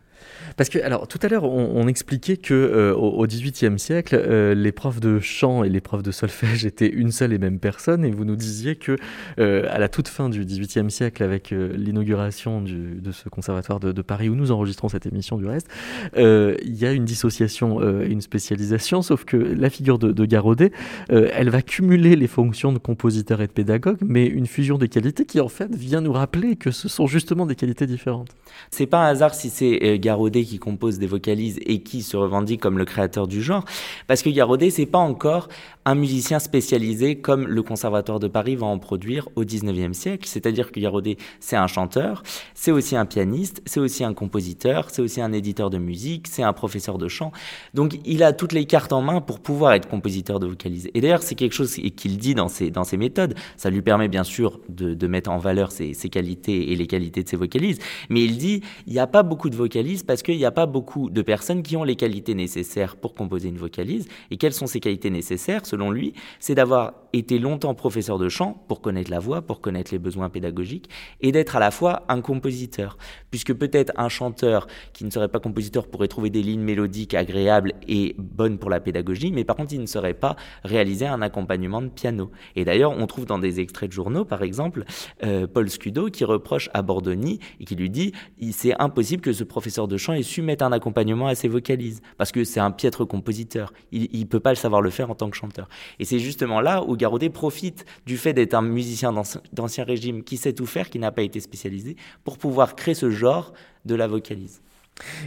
[0.57, 4.73] Parce que, alors, tout à l'heure, on, expliquait que euh, au XVIIIe siècle, euh, les
[4.73, 8.11] profs de chant et les profs de solfège étaient une seule et même personne, et
[8.11, 8.97] vous nous disiez que,
[9.39, 14.29] euh, à la toute fin du XVIIIe siècle, avec l'inauguration de ce conservatoire de, Paris
[14.29, 15.69] où nous enregistrons cette émission du reste,
[16.17, 20.73] il y a une dissociation et une spécialisation, sauf que la figure de, de Garaudet,
[21.09, 25.25] elle va cumuler les fonctions de compositeur et de pédagogue, mais une fusion des qualités
[25.25, 28.31] qui, en fait, vient nous rappeler que ce sont justement des qualités différentes.
[28.71, 32.63] C'est pas un hasard si c'est Garaudet qui compose des vocalises et qui se revendique
[32.63, 33.67] comme le créateur du genre,
[34.07, 35.49] parce que Garaudet, c'est pas encore
[35.89, 40.71] un musicien spécialisé comme le Conservatoire de Paris va en produire au 19e siècle, c'est-à-dire
[40.71, 42.23] que Garaudet, c'est un chanteur,
[42.53, 46.43] c'est aussi un pianiste, c'est aussi un compositeur, c'est aussi un éditeur de musique, c'est
[46.43, 47.33] un professeur de chant.
[47.73, 50.91] Donc il a toutes les cartes en main pour pouvoir être compositeur de vocalises.
[50.93, 53.35] Et d'ailleurs, c'est quelque chose qu'il dit dans ses, dans ses méthodes.
[53.57, 56.87] Ça lui permet bien sûr de, de mettre en valeur ses, ses qualités et les
[56.87, 57.79] qualités de ses vocalises,
[58.11, 60.67] mais il dit, il n'y a pas beaucoup de vocalises parce qu'il n'y a pas
[60.67, 64.07] beaucoup de personnes qui ont les qualités nécessaires pour composer une vocalise.
[64.31, 65.65] Et quelles sont ces qualités nécessaires?
[65.79, 69.93] Selon lui, c'est d'avoir été longtemps professeur de chant pour connaître la voix, pour connaître
[69.93, 72.99] les besoins pédagogiques, et d'être à la fois un compositeur.
[73.31, 77.75] Puisque peut-être un chanteur qui ne serait pas compositeur pourrait trouver des lignes mélodiques agréables
[77.87, 81.81] et bonnes pour la pédagogie, mais par contre il ne saurait pas réaliser un accompagnement
[81.81, 82.31] de piano.
[82.57, 84.85] Et d'ailleurs, on trouve dans des extraits de journaux, par exemple,
[85.25, 88.13] euh, Paul Scudo qui reproche à Bordoni et qui lui dit
[88.51, 92.03] c'est impossible que ce professeur de chant ait su mettre un accompagnement à ses vocalises,
[92.17, 93.73] parce que c'est un piètre compositeur.
[93.93, 95.68] Il ne peut pas le savoir le faire en tant que chanteur.
[95.99, 99.13] Et c'est justement là où Garaudet profite du fait d'être un musicien
[99.53, 103.11] d'ancien régime qui sait tout faire, qui n'a pas été spécialisé, pour pouvoir créer ce
[103.11, 103.53] genre
[103.85, 104.61] de la vocalise.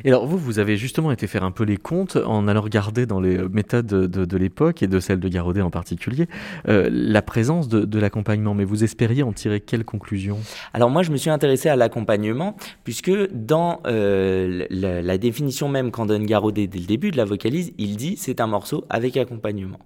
[0.04, 3.06] Et alors vous, vous avez justement été faire un peu les comptes en allant regarder
[3.06, 6.28] dans les méthodes de, l'époque et de celle de Garaudet en particulier
[6.68, 8.54] euh, la présence de, l'accompagnement.
[8.54, 10.40] Mais vous espériez en tirer quelle conclusion?
[10.74, 16.06] Alors moi, je me suis intéressé à l'accompagnement puisque dans euh, la, définition même qu'en
[16.06, 19.80] donne Garaudet dès le début de la vocalise, il dit c'est un morceau avec accompagnement.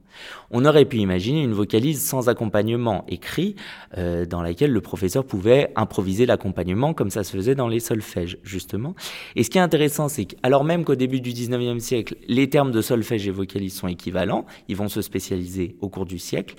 [0.52, 3.56] On aurait pu imaginer une vocalise sans accompagnement écrit
[3.98, 8.38] euh, dans laquelle le professeur pouvait improviser l'accompagnement comme ça se faisait dans les solfèges
[8.43, 8.95] justement.
[9.36, 9.62] Et ce qui est
[10.08, 13.88] c'est qu'alors même qu'au début du 19e siècle, les termes de solfège et vocalise sont
[13.88, 16.56] équivalents, ils vont se spécialiser au cours du siècle.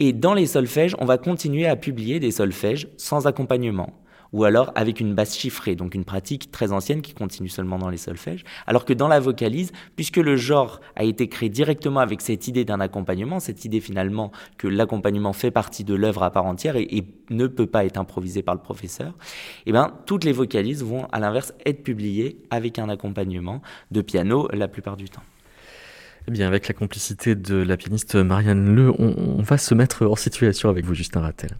[0.00, 3.92] Et dans les solfèges, on va continuer à publier des solfèges sans accompagnement.
[4.32, 7.88] Ou alors avec une basse chiffrée, donc une pratique très ancienne qui continue seulement dans
[7.88, 12.20] les solfèges, alors que dans la vocalise, puisque le genre a été créé directement avec
[12.20, 16.46] cette idée d'un accompagnement, cette idée finalement que l'accompagnement fait partie de l'œuvre à part
[16.46, 19.12] entière et, ne peut pas être improvisé par le professeur,
[19.66, 23.60] eh bien, toutes les vocalises vont à l'inverse être publiées avec un accompagnement
[23.90, 25.22] de piano la plupart du temps.
[26.26, 30.16] Eh bien, avec la complicité de la pianiste Marianne Le, on, va se mettre en
[30.16, 31.56] situation avec vous, Justin Rattel.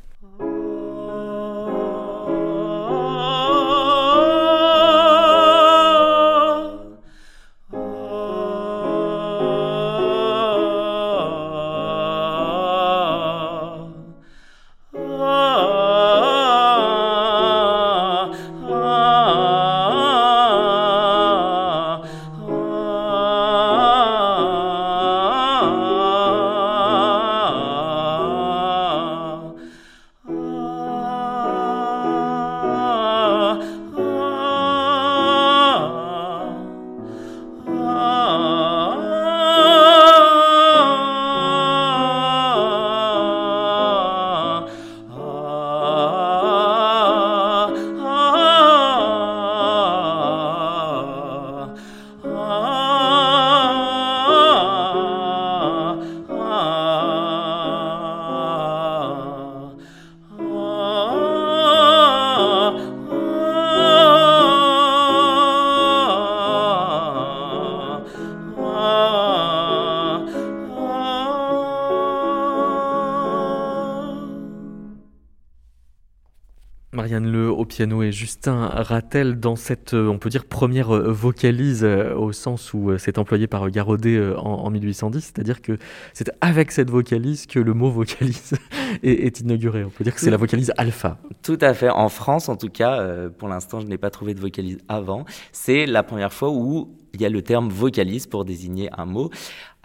[77.79, 82.33] Piano et Justin Rattel dans cette, euh, on peut dire, première euh, vocalise euh, au
[82.33, 85.79] sens où c'est employé par Garodet en, 1810, c'est-à-dire que
[86.13, 88.55] c'est avec cette vocalise que le mot vocalise
[89.05, 89.85] est, inauguré.
[89.85, 91.19] On peut dire que c'est la vocalise alpha.
[91.45, 91.89] Tout à fait.
[91.89, 95.25] En France, en tout cas, pour l'instant, je n'ai pas trouvé de vocalise avant.
[95.53, 99.31] C'est la première fois où il y a le terme vocalise pour désigner un mot,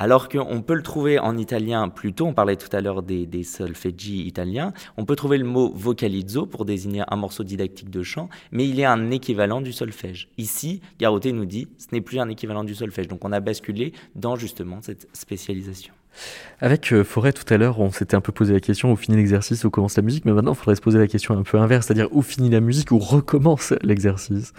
[0.03, 3.43] alors qu'on peut le trouver en italien plutôt, on parlait tout à l'heure des, des
[3.43, 8.27] solfeggi italiens, on peut trouver le mot vocalizzo pour désigner un morceau didactique de chant,
[8.51, 10.27] mais il a un équivalent du solfège.
[10.37, 13.93] Ici, Garoté nous dit, ce n'est plus un équivalent du solfège, donc on a basculé
[14.13, 15.93] dans justement cette spécialisation.
[16.59, 19.17] Avec euh, Forêt tout à l'heure, on s'était un peu posé la question où finit
[19.17, 21.57] l'exercice, où commence la musique, mais maintenant il faudrait se poser la question un peu
[21.57, 24.53] inverse, c'est-à-dire où finit la musique, où recommence l'exercice?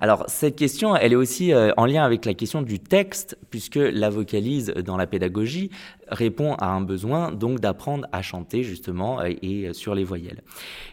[0.00, 3.76] Alors cette question, elle est aussi euh, en lien avec la question du texte, puisque
[3.76, 5.70] la vocalise dans la pédagogie
[6.08, 10.42] répond à un besoin donc d'apprendre à chanter justement euh, et euh, sur les voyelles.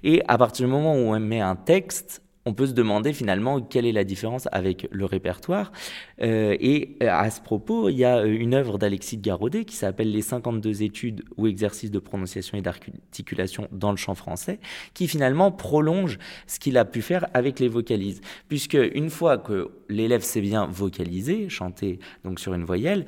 [0.04, 3.60] Et à partir du moment où on met un texte, on peut se demander finalement
[3.60, 5.73] quelle est la différence avec le répertoire.
[6.21, 9.75] Euh, et euh, à ce propos, il y a euh, une œuvre d'Alexis Garodet qui
[9.75, 14.60] s'appelle Les 52 études ou exercices de prononciation et d'articulation dans le chant français,
[14.93, 18.21] qui finalement prolonge ce qu'il a pu faire avec les vocalises.
[18.47, 23.05] Puisque une fois que l'élève sait bien vocaliser, chanter donc sur une voyelle,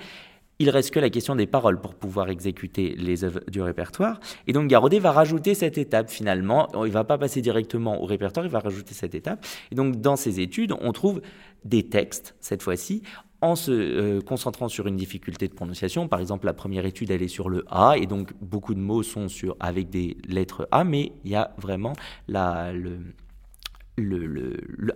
[0.59, 4.19] il reste que la question des paroles pour pouvoir exécuter les œuvres du répertoire.
[4.45, 6.67] Et donc Garodet va rajouter cette étape finalement.
[6.85, 9.45] Il va pas passer directement au répertoire, il va rajouter cette étape.
[9.71, 11.21] Et donc dans ces études, on trouve
[11.63, 13.03] des textes, cette fois-ci,
[13.41, 16.07] en se euh, concentrant sur une difficulté de prononciation.
[16.09, 19.03] Par exemple, la première étude, elle est sur le A, et donc beaucoup de mots
[19.03, 21.93] sont sur, avec des lettres A, mais il y a vraiment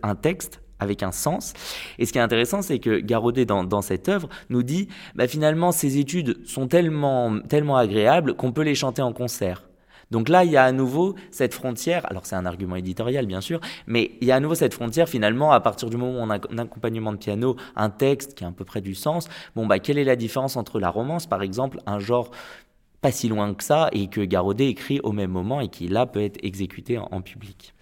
[0.02, 1.54] un texte avec un sens.
[2.00, 5.72] Et ce qui est intéressant, c'est que Garodet, dans, cette œuvre, nous dit, bah, finalement,
[5.72, 9.64] ces études sont tellement, tellement agréables qu'on peut les chanter en concert.
[10.12, 13.42] Donc là, il y a à nouveau cette frontière, alors c'est un argument éditorial bien
[13.42, 16.22] sûr, mais il y a à nouveau cette frontière finalement à partir du moment où
[16.22, 19.28] on a un accompagnement de piano, un texte qui a à peu près du sens,
[19.56, 22.30] bon bah quelle est la différence entre la romance par exemple, un genre
[23.02, 26.06] pas si loin que ça et que Garodet écrit au même moment et qui là
[26.06, 27.74] peut être exécuté en public?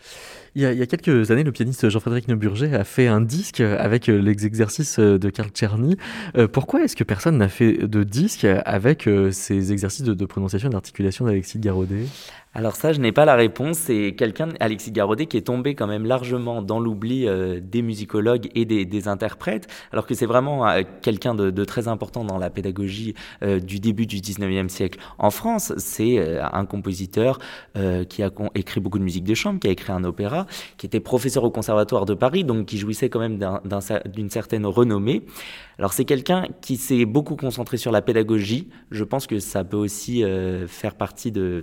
[0.53, 4.17] Il y, a, quelques années, le pianiste Jean-Frédéric Neuburger a fait un disque avec euh,
[4.17, 5.95] les exercices euh, de Karl Czerny.
[6.35, 10.67] Euh, pourquoi est-ce que personne n'a fait de disque avec ces exercices de, de prononciation
[10.67, 12.05] et d'articulation d'Alexis Garodet
[12.53, 13.77] alors ça, je n'ai pas la réponse.
[13.77, 18.49] C'est quelqu'un, Alexis Garodet, qui est tombé quand même largement dans l'oubli euh, des musicologues
[18.55, 23.15] et des, interprètes, alors que c'est vraiment euh, quelqu'un de, très important dans la pédagogie
[23.41, 25.73] euh, du début du 19e siècle en France.
[25.77, 27.39] C'est un compositeur
[28.09, 30.45] qui a écrit beaucoup de musique de chambre, qui a écrit un opéra,
[30.77, 33.39] qui était professeur au Conservatoire de Paris, donc qui jouissait quand même
[34.05, 35.25] d'une certaine renommée.
[35.77, 38.69] Alors c'est quelqu'un qui s'est beaucoup concentré sur la pédagogie.
[38.91, 40.23] Je pense que ça peut aussi
[40.67, 41.61] faire partie de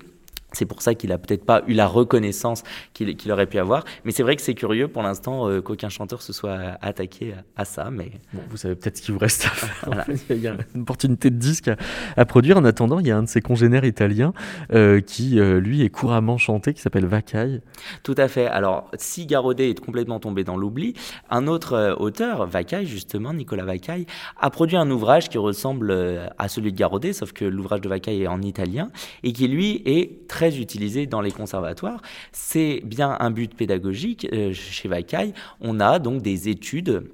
[0.52, 2.62] C'est pour ça qu'il a peut-être pas eu la reconnaissance
[2.94, 3.84] qu'il aurait pu avoir.
[4.04, 7.66] Mais c'est vrai que c'est curieux pour l'instant euh, qu'aucun chanteur se soit attaqué à,
[7.66, 7.90] ça.
[7.90, 8.12] Mais
[8.48, 10.06] vous savez peut-être ce qu'il vous reste à faire.
[10.30, 11.70] il y a une opportunité de disque
[12.16, 12.56] à, produire.
[12.56, 14.32] En attendant, il y a un de ses congénères italiens
[14.72, 17.60] euh, qui, euh, lui, est couramment chanté, qui s'appelle Vacaille.
[18.02, 18.46] Tout à fait.
[18.46, 20.94] Alors, si Garodet est complètement tombé dans l'oubli,
[21.28, 24.06] un autre auteur, Vacaille, justement, Nicolas Vacaille,
[24.40, 25.94] a produit un ouvrage qui ressemble
[26.38, 28.90] à celui de Garodet, sauf que l'ouvrage de Vacaille est en italien
[29.22, 32.00] et qui, lui, est très très utilisé dans les conservatoires.
[32.30, 34.28] C'est bien un but pédagogique.
[34.32, 37.10] Euh, chez Vacaille, on a donc des études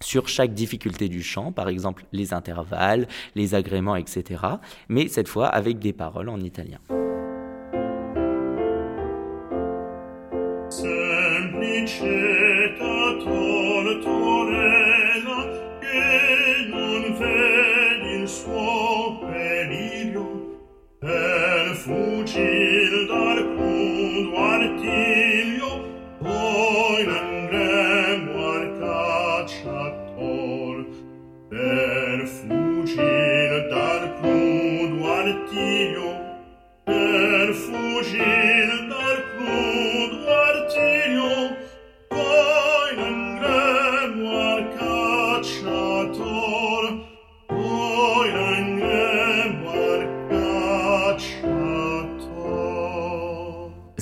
[0.00, 4.42] sur chaque difficulté du chant, par exemple les intervalles, les agréments, etc.
[4.88, 6.78] Mais cette fois avec des paroles en italien.
[21.88, 22.77] 不知。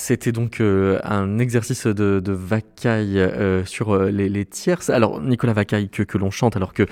[0.06, 4.88] C'était donc euh, un exercice de, de Vacaille euh, sur euh, les, tierces.
[4.88, 6.84] Alors Nicolas Vacaille que, que l'on chante, alors que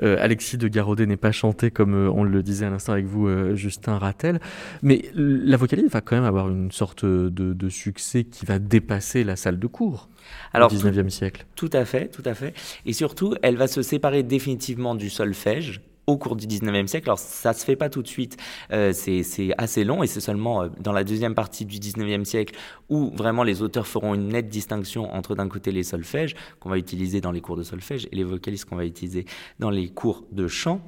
[0.00, 3.98] Alexis de Garodet n'est pas chanté comme on le disait à l'instant avec vous, Justin
[3.98, 4.40] Rattel.
[4.80, 9.22] Mais la vocalise va quand même avoir une sorte de, de succès qui va dépasser
[9.22, 10.08] la salle de cours.
[10.54, 11.44] Alors, au 19e siècle.
[11.56, 12.54] Tout à fait, tout à fait.
[12.86, 17.08] Et surtout, elle va se séparer définitivement du solfège au cours du 19e siècle.
[17.08, 18.36] Alors ça se fait pas tout de suite,
[18.72, 19.24] euh, c'est
[19.58, 22.54] assez long et c'est seulement euh, dans la deuxième partie du 19e siècle
[22.88, 26.78] où vraiment les auteurs feront une nette distinction entre d'un côté les solfèges qu'on va
[26.78, 29.26] utiliser dans les cours de solfège et les vocalistes qu'on va utiliser
[29.58, 30.80] dans les cours de chant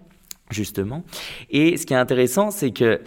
[0.50, 1.04] justement.
[1.50, 3.00] Et ce qui est intéressant, c'est que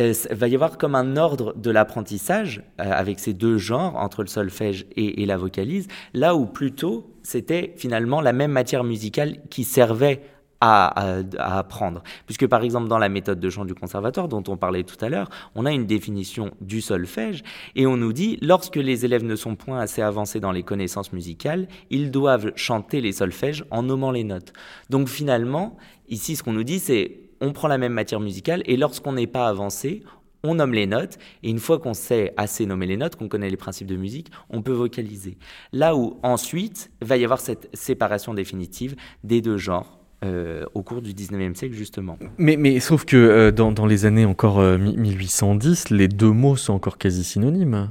[0.00, 4.28] euh, va y avoir comme un ordre de l'apprentissage avec ces deux genres entre le
[4.28, 9.64] solfège et, et la vocalise, là où plutôt c'était finalement la même matière musicale qui
[9.64, 10.22] servait
[10.60, 12.02] à, apprendre.
[12.26, 15.08] Puisque par exemple dans la méthode de chant du conservatoire dont on parlait tout à
[15.08, 17.42] l'heure, on a une définition du solfège
[17.76, 21.12] et on nous dit lorsque les élèves ne sont point assez avancés dans les connaissances
[21.12, 24.52] musicales, ils doivent chanter les solfèges en nommant les notes.
[24.90, 25.76] Donc finalement,
[26.08, 29.26] ici ce qu'on nous dit c'est on prend la même matière musicale et lorsqu'on n'est
[29.26, 30.02] pas avancé,
[30.42, 33.50] on nomme les notes, et une fois qu'on sait assez nommer les notes, qu'on connaît
[33.50, 35.36] les principes de musique, on peut vocaliser.
[35.72, 41.00] Là où ensuite va y avoir cette séparation définitive des deux genres, euh, au cours
[41.00, 42.18] du 19e siècle justement.
[42.36, 46.56] Mais, mais sauf que euh, dans, dans, les années encore 1810, euh, les deux mots
[46.56, 47.88] sont encore quasi synonymes.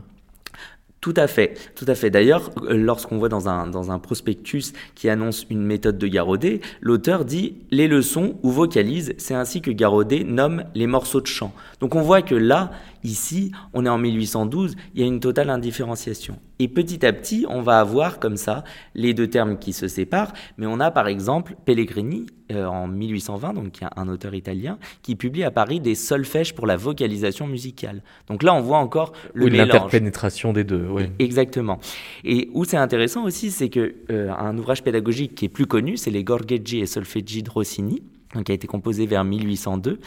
[1.01, 2.11] Tout à fait, tout à fait.
[2.11, 7.25] D'ailleurs, lorsqu'on voit dans un, dans un prospectus qui annonce une méthode de Garodet, l'auteur
[7.25, 11.53] dit les leçons ou vocalise, c'est ainsi que Garodet nomme les morceaux de chant.
[11.79, 12.71] Donc on voit que là,
[13.03, 16.39] Ici, on est en 1812, il y a une totale indifférenciation.
[16.59, 20.33] Et petit à petit, on va avoir comme ça les deux termes qui se séparent,
[20.57, 25.43] mais on a par exemple Pellegrini euh, en 1820, donc un auteur italien, qui publie
[25.43, 28.01] à Paris des solfèges pour la vocalisation musicale.
[28.27, 31.03] Donc là, on voit encore le oui, L'interpénétration des deux, oui.
[31.19, 31.79] Exactement.
[32.25, 35.95] Et où c'est intéressant aussi, c'est que euh, un ouvrage pédagogique qui est plus connu,
[35.95, 38.03] c'est les Gorgheggi et Solfeggi de Rossini,
[38.45, 39.99] qui a été composé vers 1802.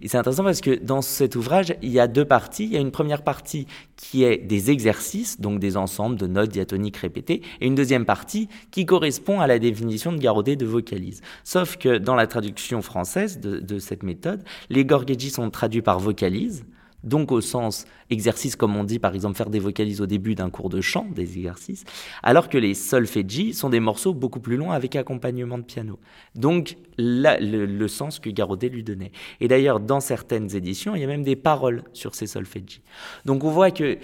[0.00, 2.64] Et c'est intéressant parce que dans cet ouvrage, il y a deux parties.
[2.64, 3.66] Il y a une première partie
[3.96, 8.48] qui est des exercices, donc des ensembles de notes diatoniques répétées, et une deuxième partie
[8.70, 11.20] qui correspond à la définition de Garodet de vocalise.
[11.44, 16.64] Sauf que dans la traduction française de, cette méthode, les gorgheggi sont traduits par vocalise,
[17.04, 20.50] donc au sens exercice comme on dit par exemple faire des vocalises au début d'un
[20.50, 21.84] cours de chant, des exercices,
[22.22, 25.98] alors que les solfeggi sont des morceaux beaucoup plus longs avec accompagnement de piano.
[26.34, 29.12] Donc le, sens que Garodet lui donnait.
[29.40, 32.82] Et d'ailleurs dans certaines éditions, il y a même des paroles sur ces solfeggi.
[33.24, 33.98] Donc on voit que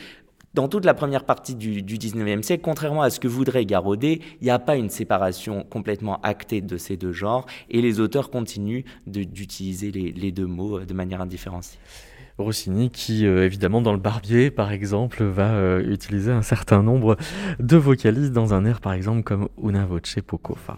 [0.55, 4.20] dans toute la première partie du, du 19e siècle, contrairement à ce que voudrait Garodet,
[4.40, 8.30] il n'y a pas une séparation complètement actée de ces deux genres et les auteurs
[8.30, 11.78] continuent d'utiliser les, les deux mots de manière indifférenciée.
[12.39, 17.16] Rossini qui, euh, évidemment, dans le Barbier, par exemple, va euh, utiliser un certain nombre
[17.59, 20.76] de vocalises dans un air, par exemple, comme Una voce poco fa.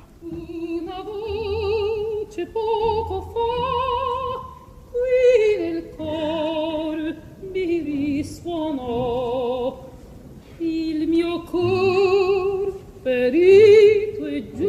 [14.30, 14.68] E già,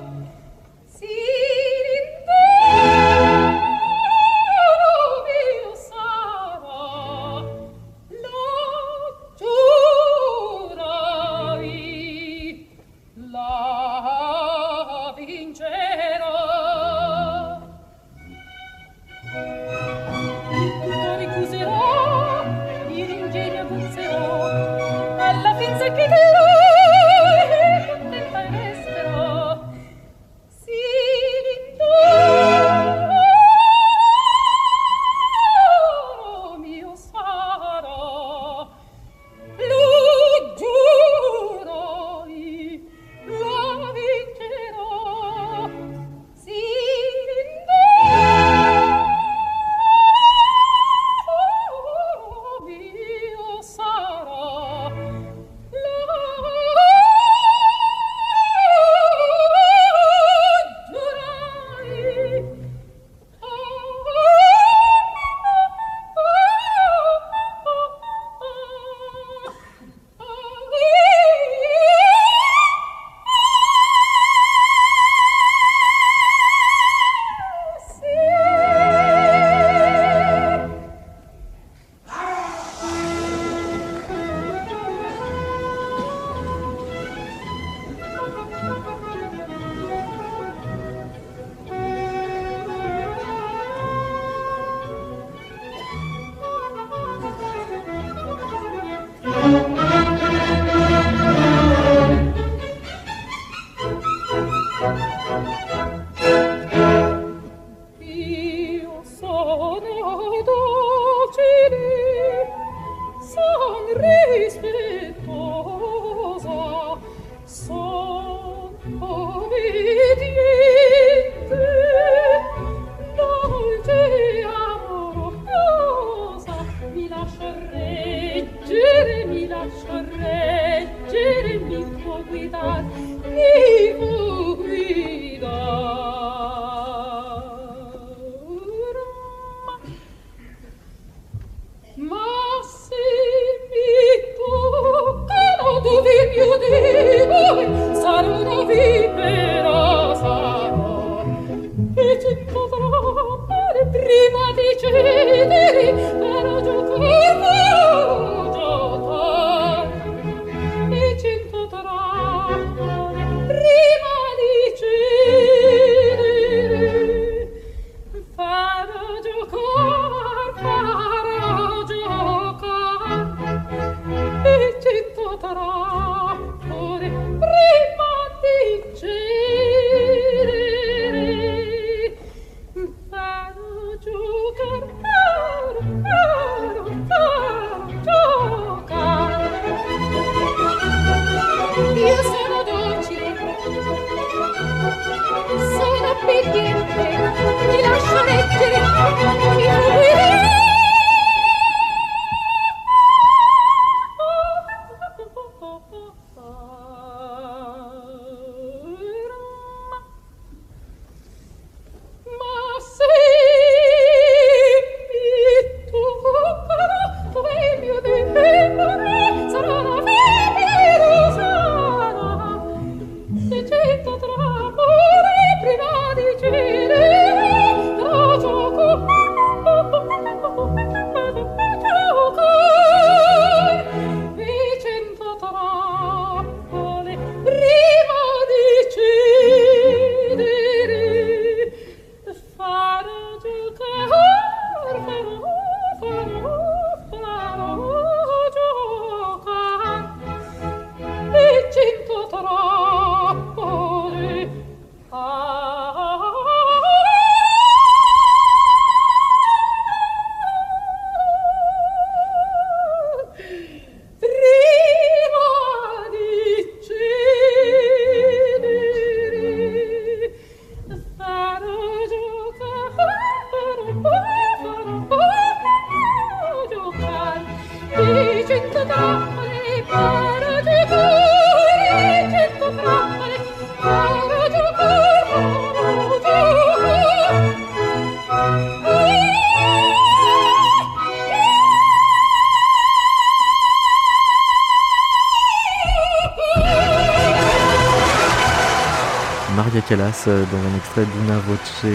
[300.27, 301.85] euh, dans un extrait d'Una Voce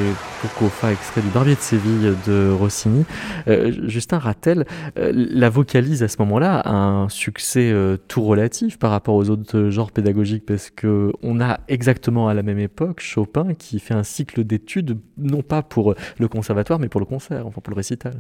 [0.41, 3.05] Pocofa, extrait du Barbier de Séville de Rossini.
[3.47, 4.65] Euh, Justin Rattel,
[4.99, 7.75] euh, la vocalise à ce moment-là a un succès
[8.09, 12.43] tout relatif par rapport aux autres genres pédagogiques parce que on a exactement à la
[12.43, 17.01] même époque Chopin qui fait un cycle d'études non pas pour le conservatoire mais pour
[17.01, 18.15] le concert, enfin pour le récital.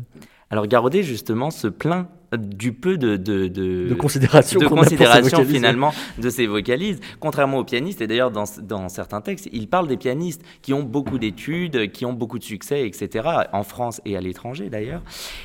[0.50, 6.28] Alors Garodet justement se plaint du peu de, de, de, considération, de considération finalement de
[6.28, 8.00] ses vocalises, contrairement aux pianistes.
[8.00, 12.04] Et d'ailleurs, dans, dans, certains textes, il parle des pianistes qui ont beaucoup d'études, qui
[12.04, 15.02] ont beaucoup de succès, etc., en France et à l'étranger d'ailleurs.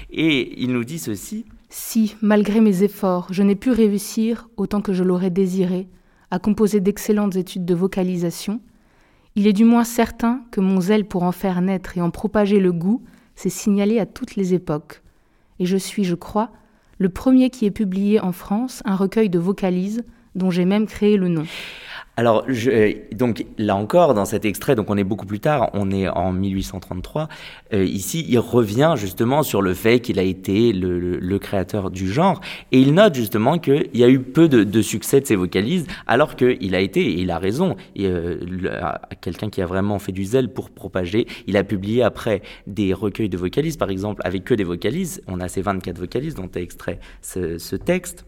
[0.10, 1.46] Et il nous dit ceci.
[1.70, 5.88] Si, malgré mes efforts, je n'ai pu réussir, autant que je l'aurais désiré,
[6.30, 8.62] à composer d'excellentes études de vocalisation,
[9.36, 12.60] il est du moins certain que mon zèle pour en faire naître et en propager
[12.60, 13.02] le goût
[13.36, 15.02] s'est signalé à toutes les époques.
[15.60, 16.52] Et je suis, je crois,
[16.98, 20.04] le premier qui ait publié en France un recueil de vocalises
[20.36, 21.46] dont j'ai même créé le nom.
[22.22, 25.72] Alors, je, euh, donc là encore, dans cet extrait, donc on est beaucoup plus tard,
[25.74, 27.28] on est en 1833.
[27.74, 32.14] Euh, ici, il revient justement sur le fait qu'il a été le, le, créateur du
[32.14, 32.40] genre,
[32.72, 35.88] et il note justement qu'il y a eu peu de, de, succès de ses vocalises,
[36.06, 38.38] alors qu'il a été, et il a raison, euh,
[39.22, 41.26] quelqu'un qui a vraiment fait du zèle pour propager.
[41.48, 45.24] Il a publié après des recueils de vocalises, par exemple, avec que des vocalises.
[45.26, 48.26] On a ces 24 vocalises dont est extrait ce, ce texte.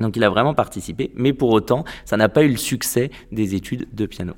[0.00, 3.54] Donc il a vraiment participé, mais pour autant, ça n'a pas eu le succès des
[3.54, 4.34] études de piano.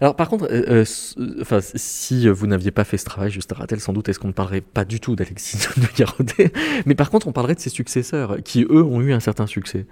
[0.00, 0.84] Alors par contre, euh,
[1.18, 4.18] euh, euh, si vous n'aviez pas fait ce travail, juste à Rattel, sans doute, est-ce
[4.18, 6.52] qu'on ne parlerait pas du tout d'Alexis de Garodet
[6.86, 9.86] Mais par contre, on parlerait de ses successeurs, qui eux ont eu un certain succès.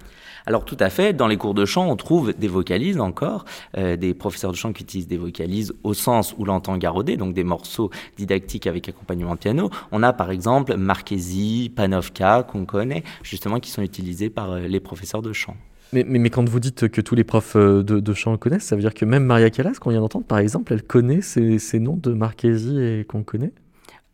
[0.45, 3.45] Alors tout à fait, dans les cours de chant, on trouve des vocalises encore,
[3.77, 7.45] des professeurs de chant qui utilisent des vocalises au sens où l'entend Garodet, donc des
[7.45, 9.69] morceaux didactiques avec accompagnement de piano.
[9.91, 15.21] On a par exemple Marchesi, Panovka, qu'on connaît, justement, qui sont utilisés par les professeurs
[15.21, 15.55] de chant.
[15.93, 18.81] Mais, mais, quand vous dites que tous les profs de, de chant connaissent, ça veut
[18.81, 21.97] dire que même Maria Callas, qu'on vient d'entendre, par exemple, elle connaît ces, ces noms
[21.97, 23.51] de Marchesi et qu'on connaît?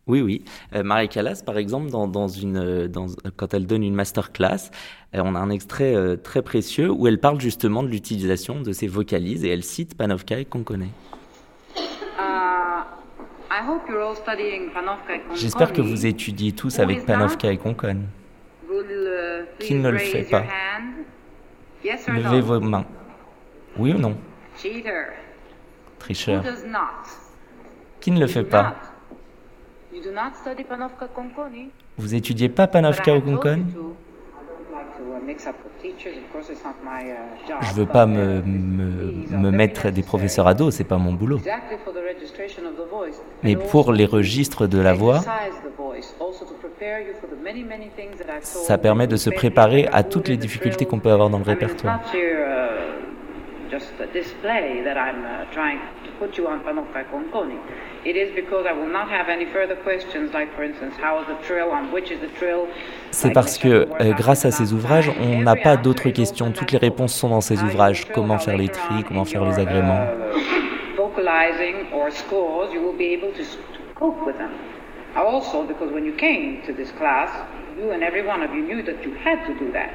[0.06, 0.44] Oui, oui.
[0.74, 3.06] Euh, Maria Callas, par exemple, dans, dans une, dans,
[3.36, 4.70] quand elle donne une masterclass,
[5.14, 8.72] euh, on a un extrait euh, très précieux où elle parle justement de l'utilisation de
[8.72, 10.88] ces vocalises et elle cite Panovka et Konkone.
[15.34, 18.06] J'espère que vous étudiez tous avec Panovka et Konkone.
[19.60, 20.44] Qui ne le fait pas?
[21.84, 22.84] Levez vos mains.
[23.78, 24.16] Oui ou non?
[25.98, 26.42] Tricheur.
[28.00, 28.74] Qui ne le fait pas?
[31.98, 33.66] Vous étudiez pas Panovka ou Konkone
[37.62, 41.40] je veux pas me, me, me mettre des professeurs à dos, c'est pas mon boulot.
[43.42, 45.20] Mais pour les registres de la voix,
[48.40, 52.00] ça permet de se préparer à toutes les difficultés qu'on peut avoir dans le répertoire.
[55.24, 57.56] uh, trying to put you on Panofka Conconi.
[58.04, 61.26] It is because I will not have any further questions, like for instance, how is
[61.28, 62.66] the trill, on which is the trill?
[63.10, 66.50] C'est parce que euh, grâce à ces ouvrages, on n'a pas d'autres questions.
[66.50, 68.06] Toutes les réponses sont dans ces ouvrages.
[68.12, 70.06] Comment faire les tris, comment faire les agréments.
[75.16, 75.64] Uh, vocalizing or scores, you will be able to cope with them.
[75.64, 77.30] Also, because when you came to this class,
[77.78, 79.90] you and every one of you knew that you had to do that.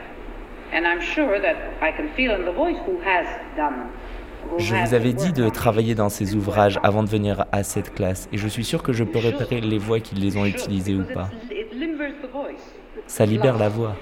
[4.58, 8.28] Je vous avais dit de travailler dans ces ouvrages avant de venir à cette classe,
[8.34, 11.04] et je suis sûr que je peux repérer les voix qui les ont utilisées ou
[11.04, 11.30] pas.
[13.08, 13.96] Ça libère la voix.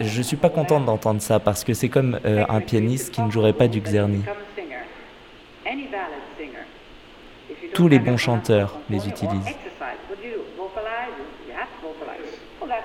[0.00, 3.22] Je ne suis pas contente d'entendre ça parce que c'est comme euh, un pianiste qui
[3.22, 4.22] ne jouerait pas du Czerny.
[7.74, 9.56] Tous les bons chanteurs les utilisent.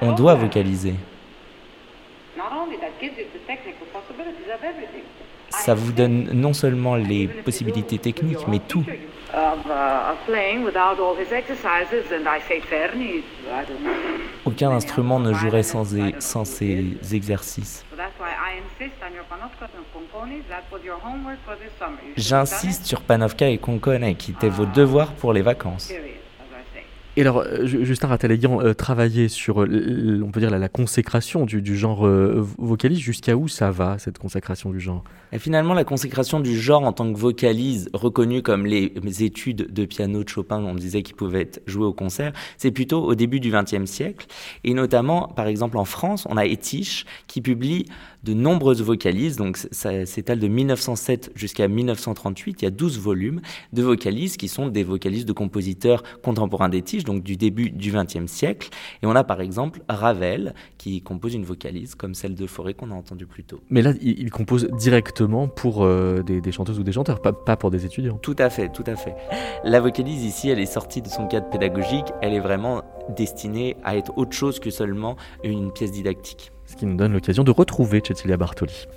[0.02, 0.96] On doit vocaliser.
[5.50, 8.84] Ça vous donne non seulement les possibilités techniques, mais tout.
[14.46, 15.86] Aucun instrument ne jouerait sans,
[16.20, 17.86] sans ces exercices.
[22.16, 25.92] J'insiste sur Panovka et Konkone, qui étaient vos devoirs pour les vacances.
[27.18, 31.76] Et alors, euh, Justin Rattel-Ayant euh, travaillé sur, euh, on peut dire, la, consécration du,
[31.76, 32.08] genre
[32.60, 33.02] vocaliste.
[33.02, 35.04] Jusqu'à où ça va, cette consécration du genre?
[35.32, 38.94] Et Finalement, la consécration du genre en tant que vocalise, reconnue comme les,
[39.24, 43.04] études de piano de Chopin, on disait qu'ils pouvaient être joués au concert, c'est plutôt
[43.04, 44.28] au début du XXe siècle.
[44.64, 47.88] Et notamment, par exemple, en France, on a Etiche qui publie
[48.28, 53.42] de nombreuses vocalises, donc ça s'étale de 1907 jusqu'à 1938, il y a 12 volumes
[53.74, 57.92] de vocalises qui sont des vocalises de compositeurs contemporains des tiges, donc du début du
[57.92, 58.70] XXe siècle.
[59.02, 62.92] Et on a par exemple Ravel qui compose une vocalise comme celle de Forêt qu'on
[62.92, 63.62] a entendue plus tôt.
[63.70, 67.72] Mais là, il, compose directement pour euh, des, chanteuses ou des chanteurs, pas, pas pour
[67.72, 68.18] des étudiants.
[68.22, 69.16] Tout à fait, tout à fait.
[69.64, 72.84] La vocalise ici, elle est sortie de son cadre pédagogique, elle est vraiment
[73.16, 77.52] destinée à être autre chose que seulement une pièce didactique qui nous donne l'occasion de
[77.52, 78.88] retrouver Cecilia Bartoli.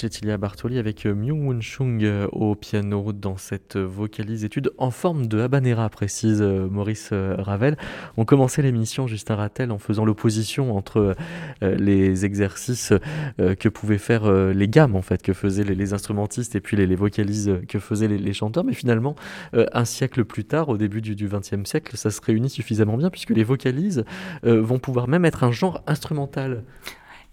[0.00, 5.26] Cecilia Bartoli avec euh, Myung-Woon Chung euh, au piano dans cette vocalise étude en forme
[5.26, 7.76] de habanera, précise euh, Maurice Ravel.
[8.16, 11.16] On commençait l'émission, Justin Rattel, en faisant l'opposition entre
[11.62, 12.92] les exercices
[13.38, 17.60] que pouvaient faire les gammes, en fait, que faisaient les, instrumentistes et puis les, vocalises
[17.68, 18.64] que faisaient les, chanteurs.
[18.64, 19.14] Mais finalement,
[19.52, 23.30] un siècle plus tard, au début du XXe siècle, ça se réunit suffisamment bien puisque
[23.30, 24.04] les vocalises
[24.42, 26.62] vont pouvoir même être un genre instrumental.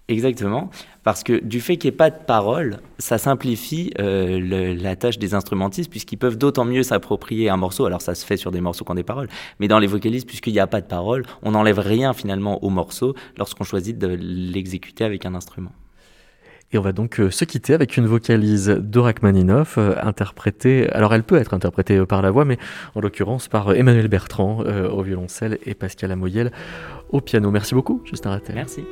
[0.07, 0.69] Exactement,
[1.03, 5.17] parce que du fait qu'il n'y ait pas de parole, ça simplifie euh, la tâche
[5.17, 7.85] des instrumentistes, puisqu'ils peuvent d'autant mieux s'approprier un morceau.
[7.85, 9.29] Alors ça se fait sur des morceaux qui ont des paroles,
[9.59, 12.69] mais dans les vocalistes, puisqu'il n'y a pas de parole, on n'enlève rien finalement au
[12.69, 15.71] morceau lorsqu'on choisit de l'exécuter avec un instrument.
[16.71, 21.23] Et on va donc euh, se quitter avec une vocalise d'Orakmaninov, euh, interprétée, alors elle
[21.23, 22.59] peut être interprétée par la voix, mais
[22.93, 26.51] en l'occurrence par Emmanuel Bertrand au violoncelle et Pascal Amoyel
[27.09, 27.49] au piano.
[27.49, 28.53] Merci beaucoup, Justin Rattel.
[28.53, 28.83] Merci.